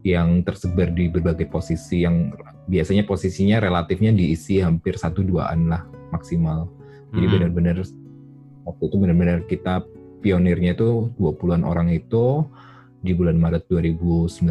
[0.05, 2.31] yang tersebar di berbagai posisi yang
[2.69, 5.83] biasanya posisinya relatifnya diisi hampir satu duaan lah
[6.13, 6.69] maksimal.
[7.11, 7.33] Jadi Hmm.
[7.35, 7.77] benar-benar
[8.63, 9.81] waktu itu benar-benar kita
[10.19, 12.43] pionirnya itu 20-an orang itu
[12.99, 14.43] di bulan Maret 2019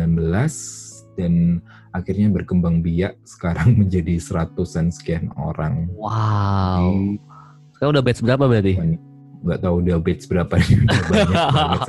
[1.20, 1.60] dan
[1.92, 5.92] akhirnya berkembang biak sekarang menjadi seratusan sekian orang.
[5.94, 6.80] Wow.
[6.80, 7.20] Jadi
[7.76, 8.74] Sekarang udah batch berapa berarti?
[9.38, 11.80] nggak tahu udah batch berapa nih udah banyak banget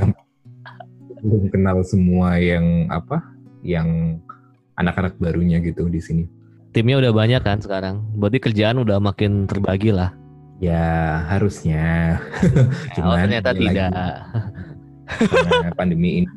[1.20, 3.26] belum kenal semua yang apa
[3.66, 4.22] yang
[4.78, 6.24] anak-anak barunya gitu di sini
[6.70, 8.06] Timnya udah banyak kan sekarang.
[8.14, 10.14] Berarti kerjaan udah makin terbagi lah.
[10.60, 13.92] Ya harusnya oh, Cuman ternyata ini tidak.
[15.10, 16.30] karena pandemi ini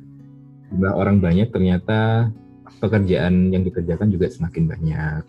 [0.73, 2.31] jumlah orang banyak ternyata
[2.81, 5.23] pekerjaan yang dikerjakan juga semakin banyak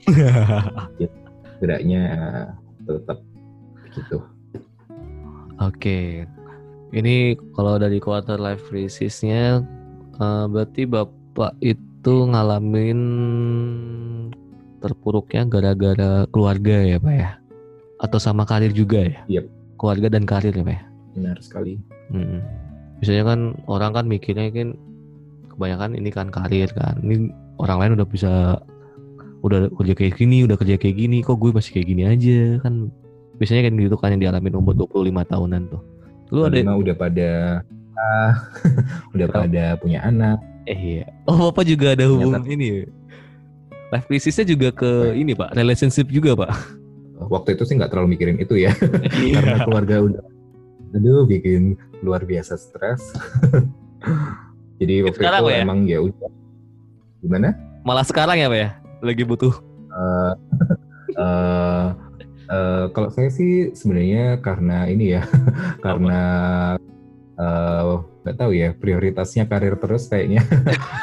[1.59, 2.05] geraknya
[2.87, 3.19] tetap
[3.93, 4.23] gitu
[5.61, 6.25] Oke.
[6.93, 9.61] Ini kalau dari quarter life crisis-nya
[10.17, 12.99] eh, berarti Bapak itu ngalamin
[14.81, 17.29] terpuruknya gara-gara keluarga ya, Pak ya?
[18.03, 19.39] Atau sama karir juga ya?
[19.39, 19.45] Yep.
[19.79, 20.83] Keluarga dan karir ya, Pak ya?
[21.13, 21.77] benar sekali
[22.13, 22.45] Mm.
[22.99, 24.77] Biasanya kan orang kan mikirnya kan
[25.49, 26.99] kebanyakan ini kan karir kan.
[27.01, 28.61] Ini orang lain udah bisa
[29.41, 32.93] udah kerja kayak gini, udah kerja kayak gini, kok gue masih kayak gini aja kan.
[33.39, 35.81] Biasanya kan gitu kan yang dialamin umur 25 tahunan tuh.
[36.35, 37.29] Lu ada udah pada
[37.97, 38.33] ah,
[39.15, 40.37] udah pada punya anak
[40.69, 41.07] eh iya.
[41.25, 42.87] Oh, Bapak juga ada hubungan ini.
[43.89, 45.55] Life crisisnya juga ke ini, Pak.
[45.55, 46.51] Relationship juga, Pak.
[47.17, 48.73] Waktu itu sih nggak terlalu mikirin itu ya.
[49.35, 50.23] Karena keluarga udah
[50.93, 51.73] aduh bikin
[52.05, 53.01] luar biasa stres.
[54.79, 55.61] Jadi waktu Sekarang itu ya?
[55.65, 56.29] emang ya udah.
[57.23, 57.49] Gimana?
[57.87, 58.69] Malah sekarang ya, Pak ya?
[59.01, 59.53] Lagi butuh.
[59.89, 60.33] Eh,
[61.23, 61.87] eh,
[62.51, 65.23] eh, kalau saya sih sebenarnya karena ini ya
[65.85, 66.21] karena
[67.39, 67.93] eh,
[68.23, 70.45] nggak tahu ya prioritasnya karir terus kayaknya.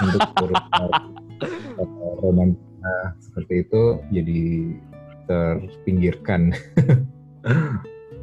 [0.04, 0.88] Untuk urusan
[1.80, 3.82] eh, romantika seperti itu
[4.12, 4.42] jadi
[5.30, 6.50] terpinggirkan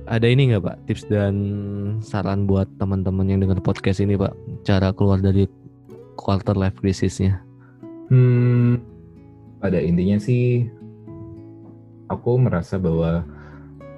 [0.07, 1.35] Ada ini nggak Pak tips dan
[1.99, 5.51] saran buat teman-teman yang dengar podcast ini Pak cara keluar dari
[6.15, 7.43] quarter life crisisnya?
[8.07, 8.79] Hmm,
[9.59, 10.63] pada intinya sih,
[12.07, 13.27] aku merasa bahwa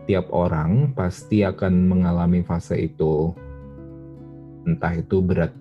[0.10, 3.38] tiap orang pasti akan mengalami fase itu,
[4.66, 5.54] entah itu berat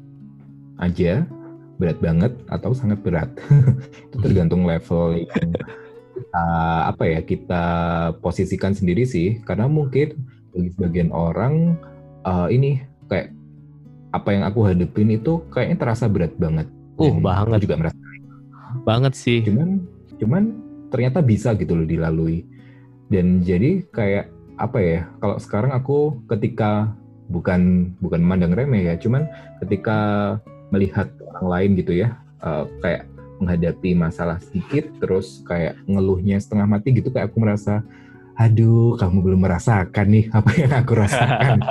[0.80, 1.28] aja,
[1.76, 3.28] berat banget, atau sangat berat.
[4.08, 5.52] itu tergantung level yang
[6.28, 6.46] kita,
[6.92, 7.64] apa ya kita
[8.20, 10.12] posisikan sendiri sih, karena mungkin
[10.52, 11.80] bagi sebagian orang
[12.22, 12.70] eh, ini
[13.08, 13.32] kayak
[14.12, 16.68] apa yang aku hadepin itu kayaknya terasa berat banget.
[16.98, 17.58] Uh, Dan banget.
[17.62, 17.98] juga merasa
[18.82, 19.40] Banget sih.
[19.46, 19.80] cuman
[20.18, 20.42] cuman
[20.90, 22.42] ternyata bisa gitu loh dilalui
[23.08, 26.90] dan jadi kayak apa ya kalau sekarang aku ketika
[27.30, 29.24] bukan bukan memandang remeh ya cuman
[29.62, 29.96] ketika
[30.74, 33.06] melihat orang lain gitu ya eh, kayak
[33.38, 37.86] menghadapi masalah sedikit terus kayak ngeluhnya setengah mati gitu kayak aku merasa
[38.38, 41.58] aduh kamu belum merasakan nih apa yang aku rasakan.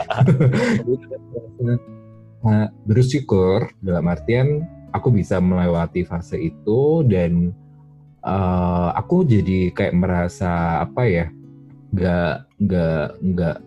[2.38, 3.74] Nah, bersyukur.
[3.82, 4.64] Dalam artian
[4.96, 7.52] aku bisa melewati fase itu dan
[8.24, 11.28] eh, aku jadi kayak merasa apa ya
[11.92, 13.58] nggak nggak nggak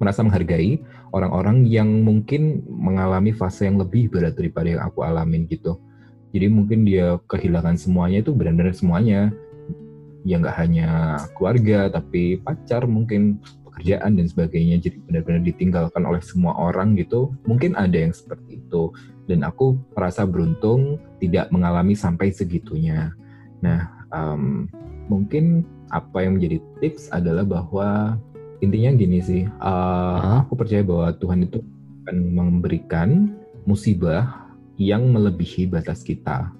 [0.00, 0.80] merasa menghargai
[1.14, 5.78] orang-orang yang mungkin mengalami fase yang lebih berat daripada yang aku alamin gitu
[6.32, 9.30] jadi mungkin dia kehilangan semuanya itu benar-benar semuanya
[10.22, 10.88] ya nggak hanya
[11.36, 17.74] keluarga tapi pacar mungkin pekerjaan dan sebagainya jadi benar-benar ditinggalkan oleh semua orang gitu mungkin
[17.76, 18.92] ada yang seperti itu
[19.30, 23.14] dan aku merasa beruntung tidak mengalami sampai segitunya.
[23.62, 24.66] Nah, em,
[25.06, 25.62] mungkin
[25.92, 28.18] apa yang menjadi tips adalah bahwa
[28.58, 30.42] intinya gini sih, Hah?
[30.46, 31.62] aku percaya bahwa Tuhan itu
[32.02, 33.08] akan memberikan
[33.62, 34.41] musibah
[34.80, 36.52] yang melebihi batas kita.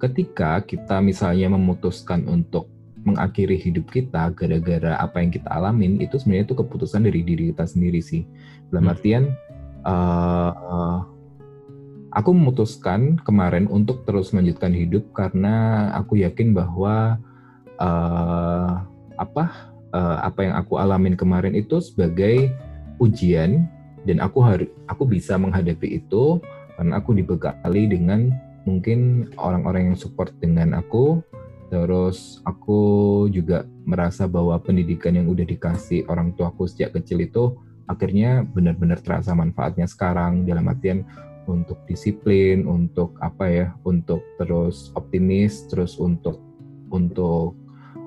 [0.00, 2.72] Ketika kita misalnya memutuskan untuk
[3.04, 7.64] mengakhiri hidup kita gara-gara apa yang kita alamin, itu sebenarnya itu keputusan dari diri kita
[7.68, 8.24] sendiri sih.
[8.68, 8.92] Dalam Hmm.
[8.96, 9.24] artian,
[9.84, 10.98] eh, eh,
[12.12, 17.16] aku memutuskan kemarin untuk terus melanjutkan hidup karena aku yakin bahwa
[17.80, 18.72] eh,
[19.16, 19.44] apa
[19.92, 22.52] eh, apa yang aku alamin kemarin itu sebagai
[23.00, 23.64] ujian
[24.04, 26.40] dan aku harus aku bisa menghadapi itu
[26.80, 28.32] karena aku dibekali dengan
[28.64, 31.20] mungkin orang-orang yang support dengan aku.
[31.68, 32.80] Terus aku
[33.28, 37.44] juga merasa bahwa pendidikan yang udah dikasih orang tuaku sejak kecil itu
[37.84, 40.48] akhirnya benar-benar terasa manfaatnya sekarang.
[40.48, 41.04] Dalam artian
[41.44, 46.40] untuk disiplin, untuk apa ya, untuk terus optimis, terus untuk
[46.88, 47.60] untuk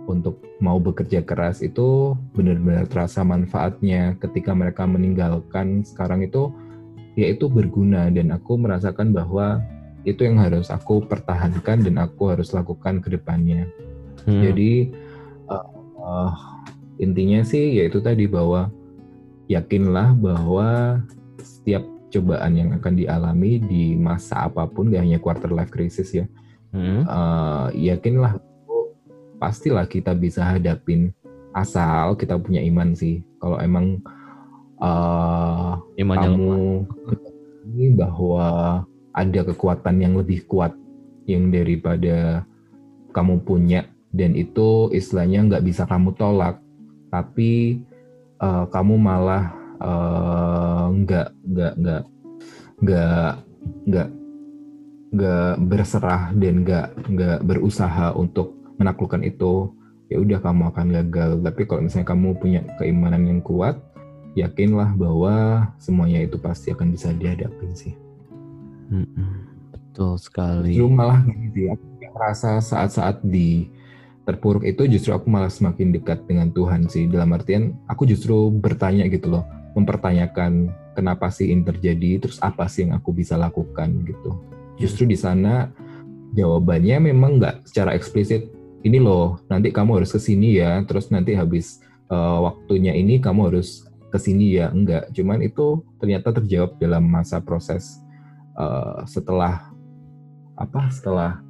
[0.09, 4.17] untuk mau bekerja keras itu benar-benar terasa manfaatnya.
[4.17, 6.49] Ketika mereka meninggalkan sekarang itu
[7.13, 9.61] ya itu berguna dan aku merasakan bahwa
[10.03, 13.69] itu yang harus aku pertahankan dan aku harus lakukan ke depannya.
[14.27, 14.43] Hmm.
[14.43, 14.91] Jadi
[15.47, 15.67] uh,
[15.99, 16.33] uh,
[16.99, 18.67] intinya sih yaitu tadi bahwa
[19.47, 20.99] yakinlah bahwa
[21.39, 26.25] setiap cobaan yang akan dialami di masa apa pun gak hanya quarter life crisis ya.
[26.75, 27.05] Hmm.
[27.07, 28.37] Uh, yakinlah
[29.39, 31.15] pastilah kita bisa hadapin
[31.55, 33.23] asal kita punya iman sih.
[33.39, 34.03] Kalau emang
[34.83, 36.53] uh, Imannya kamu
[37.73, 38.47] ini bahwa
[39.15, 40.75] ada kekuatan yang lebih kuat
[41.23, 42.43] yang daripada
[43.15, 43.87] kamu punya.
[44.13, 46.61] Dan itu istilahnya nggak bisa kamu tolak,
[47.09, 47.81] tapi
[48.37, 52.03] uh, kamu malah uh, nggak nggak nggak
[52.83, 53.31] nggak
[53.89, 54.09] nggak
[55.13, 59.73] nggak berserah dan nggak nggak berusaha untuk menaklukkan itu
[60.13, 61.31] ya udah kamu akan gagal.
[61.41, 63.81] Tapi kalau misalnya kamu punya keimanan yang kuat
[64.33, 67.93] yakinlah bahwa semuanya itu pasti akan bisa dihadapi sih.
[69.71, 70.73] Betul sekali.
[70.73, 73.69] Justru malah gini sih aku merasa saat-saat di
[74.23, 77.05] terpuruk itu justru aku malah semakin dekat dengan Tuhan sih.
[77.09, 82.85] Dalam artian aku justru bertanya gitu loh mempertanyakan kenapa sih ini terjadi terus apa sih
[82.85, 84.37] yang aku bisa lakukan gitu.
[84.77, 85.69] Justru di sana
[86.33, 88.49] jawabannya memang nggak secara eksplisit
[88.83, 91.79] ini loh nanti kamu harus ke sini ya terus nanti habis
[92.09, 95.09] uh, waktunya ini kamu harus ke sini ya enggak.
[95.09, 97.97] Cuman itu ternyata terjawab dalam masa proses
[98.53, 99.73] uh, setelah
[100.53, 101.41] apa setelah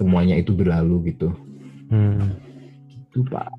[0.00, 1.28] semuanya itu berlalu gitu.
[1.92, 2.32] Hmm.
[3.12, 3.52] itu pak.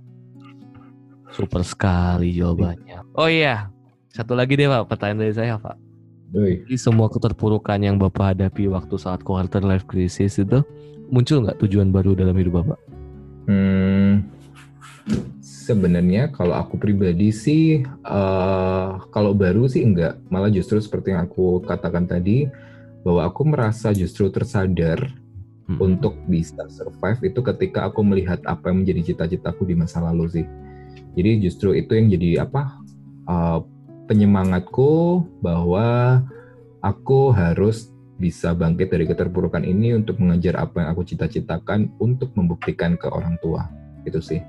[1.30, 3.06] Super sekali jawabannya.
[3.14, 3.70] Oh iya
[4.10, 5.78] satu lagi deh pak pertanyaan dari saya pak.
[6.34, 10.62] Jadi semua keterpurukan yang bapak hadapi waktu saat quarter life crisis itu
[11.10, 12.80] muncul nggak tujuan baru dalam hidup bapak?
[13.50, 14.30] Hmm,
[15.70, 20.18] sebenarnya kalau aku pribadi sih, uh, kalau baru sih enggak.
[20.34, 22.50] Malah justru seperti yang aku katakan tadi,
[23.06, 25.14] bahwa aku merasa justru tersadar
[25.70, 25.78] hmm.
[25.78, 30.46] untuk bisa survive itu ketika aku melihat apa yang menjadi cita-citaku di masa lalu sih.
[31.14, 32.62] Jadi justru itu yang jadi apa
[33.30, 33.60] uh,
[34.10, 36.20] penyemangatku bahwa
[36.82, 43.00] aku harus bisa bangkit dari keterpurukan ini untuk mengejar apa yang aku cita-citakan untuk membuktikan
[43.00, 43.72] ke orang tua
[44.04, 44.44] itu sih.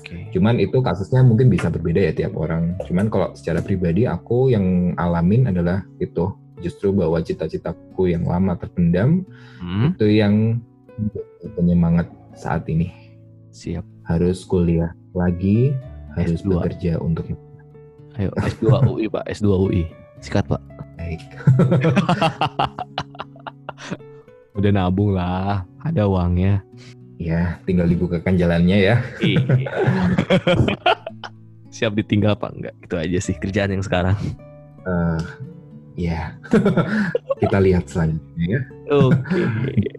[0.00, 0.32] Okay.
[0.32, 2.80] Cuman itu kasusnya mungkin bisa berbeda ya tiap orang.
[2.88, 6.32] Cuman kalau secara pribadi aku yang alamin adalah itu
[6.62, 9.26] justru bahwa cita-citaku yang lama terpendam
[9.58, 9.98] hmm.
[9.98, 10.62] itu yang
[11.58, 12.94] penyemangat saat ini.
[13.52, 13.84] Siap.
[14.08, 15.76] Harus kuliah lagi,
[16.16, 16.56] harus S2.
[16.56, 17.28] bekerja untuk
[18.20, 19.82] Ayo S2 UI Pak, S2 UI.
[20.20, 20.60] Sikat Pak.
[21.00, 21.20] Baik.
[24.58, 26.60] Udah nabung lah, ada uangnya.
[27.22, 28.96] Ya, tinggal dibukakan jalannya ya.
[29.22, 29.46] Iya.
[31.74, 32.74] Siap ditinggal apa enggak?
[32.82, 34.18] Itu aja sih kerjaan yang sekarang.
[34.82, 35.22] Uh,
[35.94, 36.34] ya,
[37.42, 38.60] kita lihat selanjutnya ya.
[38.90, 39.38] Oke.
[39.38, 39.94] Okay.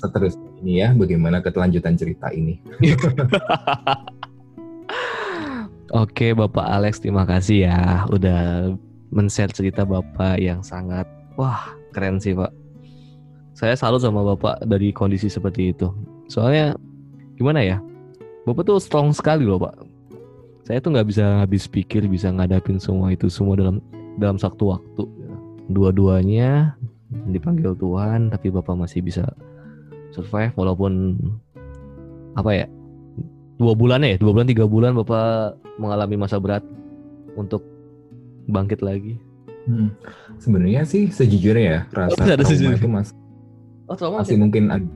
[0.00, 2.56] Seterusnya ini ya, bagaimana ketelanjutan cerita ini.
[5.94, 8.72] Oke, Bapak Alex, terima kasih ya udah
[9.12, 11.04] men-share cerita Bapak yang sangat
[11.36, 12.50] wah, keren sih, Pak.
[13.54, 16.13] Saya salut sama Bapak dari kondisi seperti itu.
[16.28, 16.76] Soalnya
[17.36, 17.78] gimana ya?
[18.44, 19.74] Bapak tuh strong sekali loh, Pak.
[20.64, 23.80] Saya tuh nggak bisa habis pikir bisa ngadapin semua itu semua dalam
[24.16, 25.04] dalam satu waktu.
[25.68, 26.76] Dua-duanya
[27.28, 29.28] dipanggil Tuhan, tapi Bapak masih bisa
[30.14, 31.18] survive walaupun
[32.38, 32.66] apa ya
[33.58, 36.62] dua bulan ya dua bulan tiga bulan bapak mengalami masa berat
[37.34, 37.62] untuk
[38.50, 39.18] bangkit lagi
[39.66, 39.90] hmm.
[40.38, 42.78] sebenarnya sih sejujurnya ya rasa oh, trauma sejujurnya.
[42.78, 43.08] itu mas
[43.86, 44.86] oh, trauma masih mungkin ada,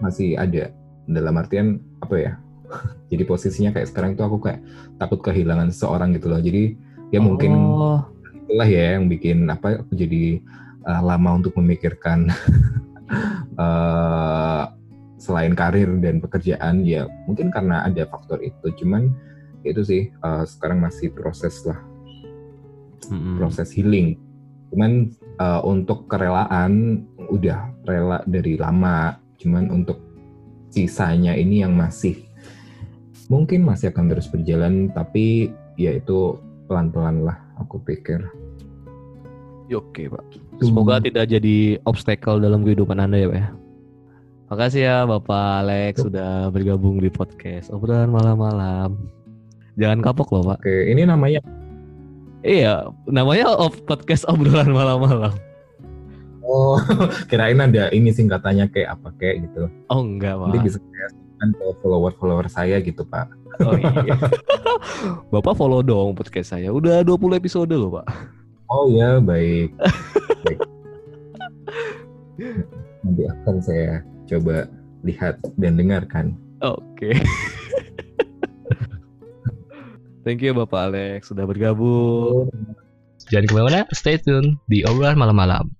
[0.00, 0.72] masih ada.
[1.06, 2.32] Dalam artian apa ya
[3.10, 4.60] jadi posisinya kayak sekarang itu aku kayak
[4.98, 6.40] takut kehilangan seseorang gitu loh.
[6.42, 6.74] Jadi
[7.14, 8.00] ya mungkin oh.
[8.46, 10.42] itulah ya yang bikin apa aku jadi
[10.86, 12.30] uh, lama untuk memikirkan
[13.58, 14.64] uh,
[15.24, 18.72] selain karir dan pekerjaan ya mungkin karena ada faktor itu.
[18.82, 19.10] Cuman
[19.66, 21.78] itu sih uh, sekarang masih proses lah.
[23.06, 23.38] Mm-hmm.
[23.38, 24.18] proses healing.
[24.74, 30.00] Cuman uh, untuk kerelaan udah rela dari lama cuman untuk
[30.72, 32.26] sisanya ini yang masih
[33.32, 38.20] mungkin masih akan terus berjalan tapi ya itu pelan-pelan lah aku pikir
[39.66, 40.22] Oke pak,
[40.62, 41.10] semoga hmm.
[41.10, 43.48] tidak jadi obstacle dalam kehidupan anda ya pak ya.
[44.46, 48.94] Makasih ya Bapak Alex sudah bergabung di podcast obrolan malam-malam.
[49.74, 50.62] Jangan kapok loh Pak.
[50.62, 51.42] Oke, ini namanya
[52.46, 55.34] Iya, namanya of podcast obrolan malam-malam.
[56.46, 56.78] Oh,
[57.30, 59.66] kirain ada ini singkatannya kayak apa kayak gitu.
[59.90, 60.46] Oh enggak, Pak.
[60.54, 63.26] Nanti bisa saya ke follower-follower saya gitu, Pak.
[63.66, 64.14] Oh iya.
[65.34, 66.70] Bapak follow dong podcast saya.
[66.70, 68.06] Udah 20 episode loh, Pak.
[68.70, 69.74] Oh ya, baik.
[70.46, 70.60] baik.
[73.02, 74.70] Nanti akan saya coba
[75.02, 76.38] lihat dan dengarkan.
[76.62, 77.10] Oke.
[77.10, 77.14] Okay.
[80.26, 82.50] Thank you Bapak Alex sudah bergabung.
[83.30, 85.70] Jangan ke mana-mana, stay tune di obrolan malam-malam.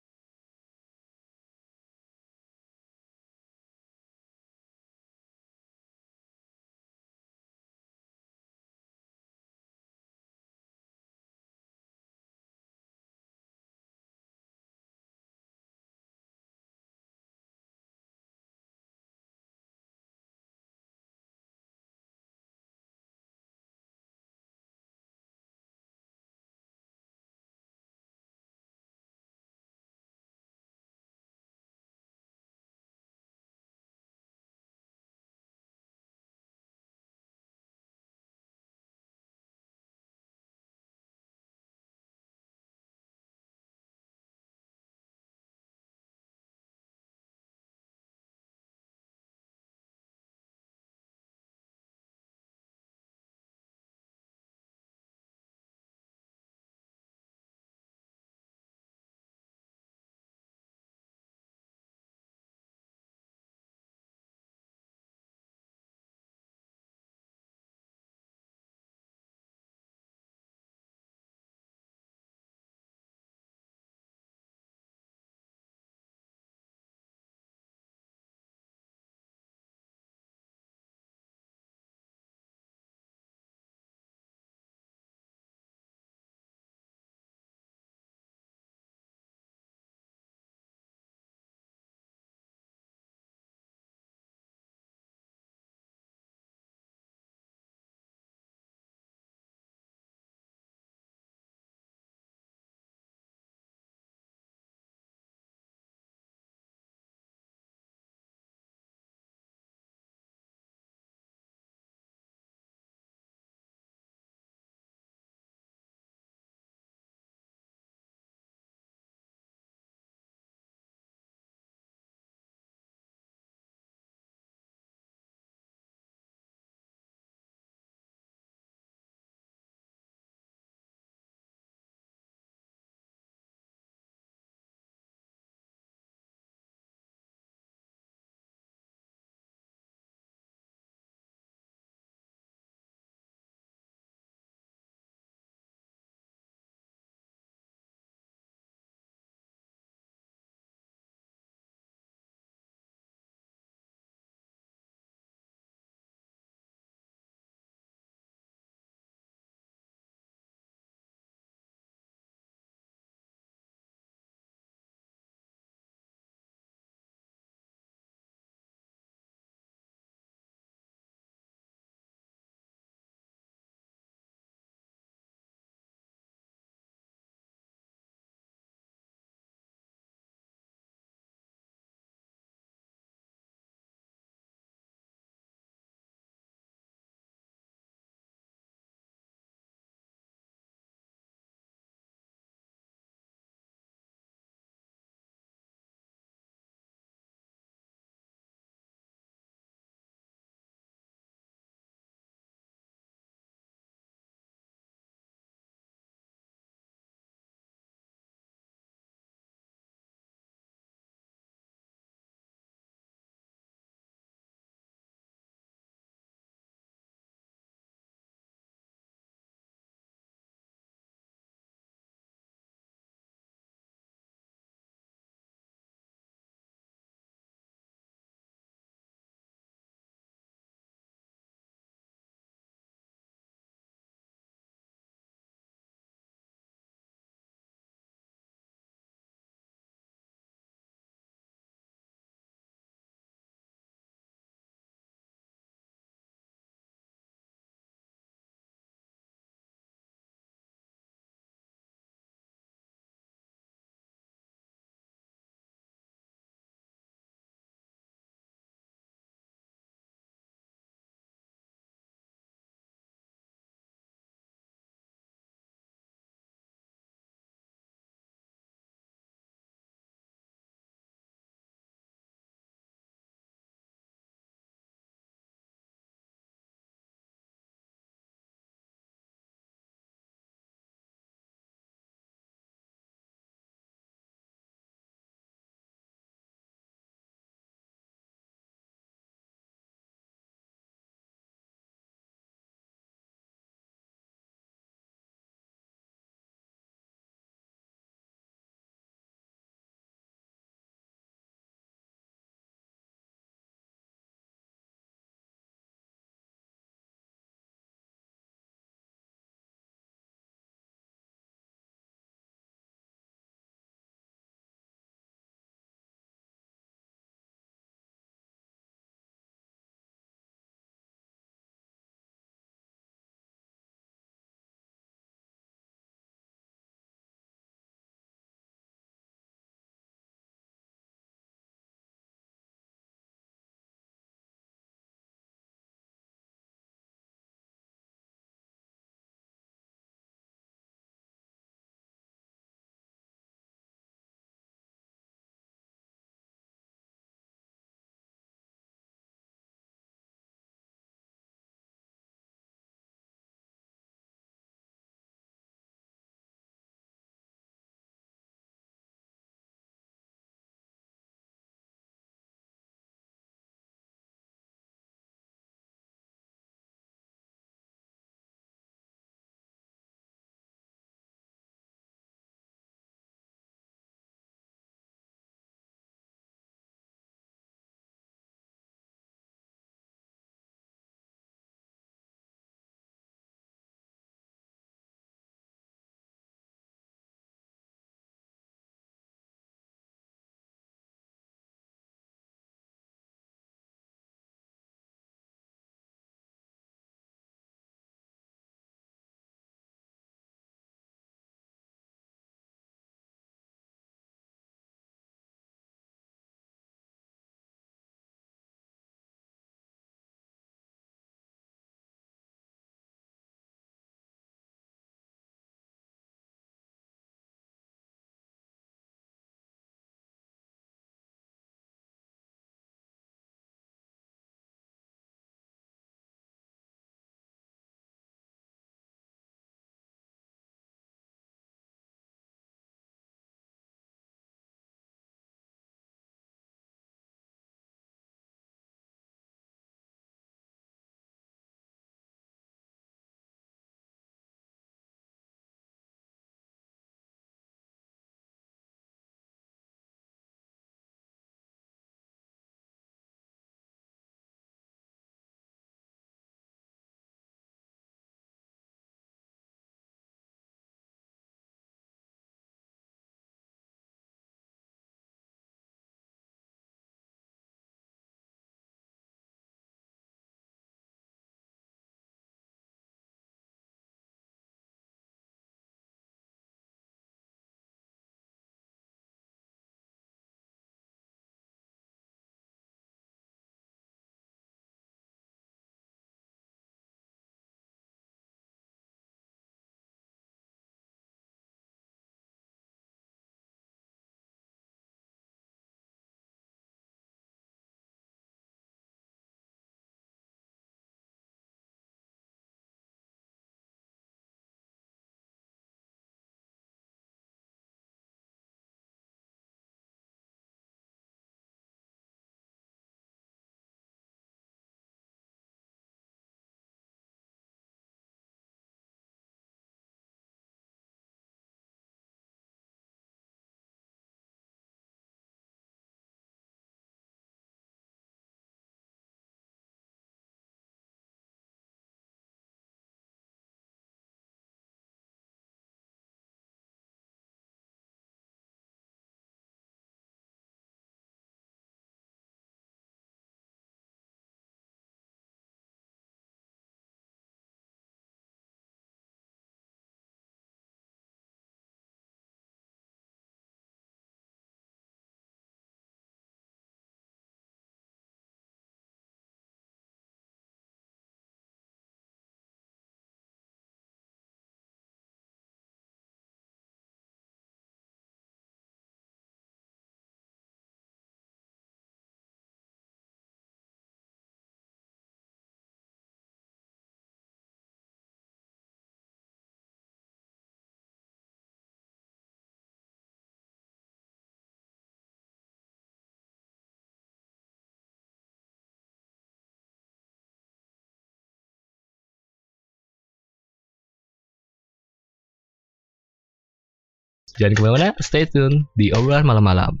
[597.60, 600.00] Jangan ke mana-mana, stay tune di obrolan malam-malam.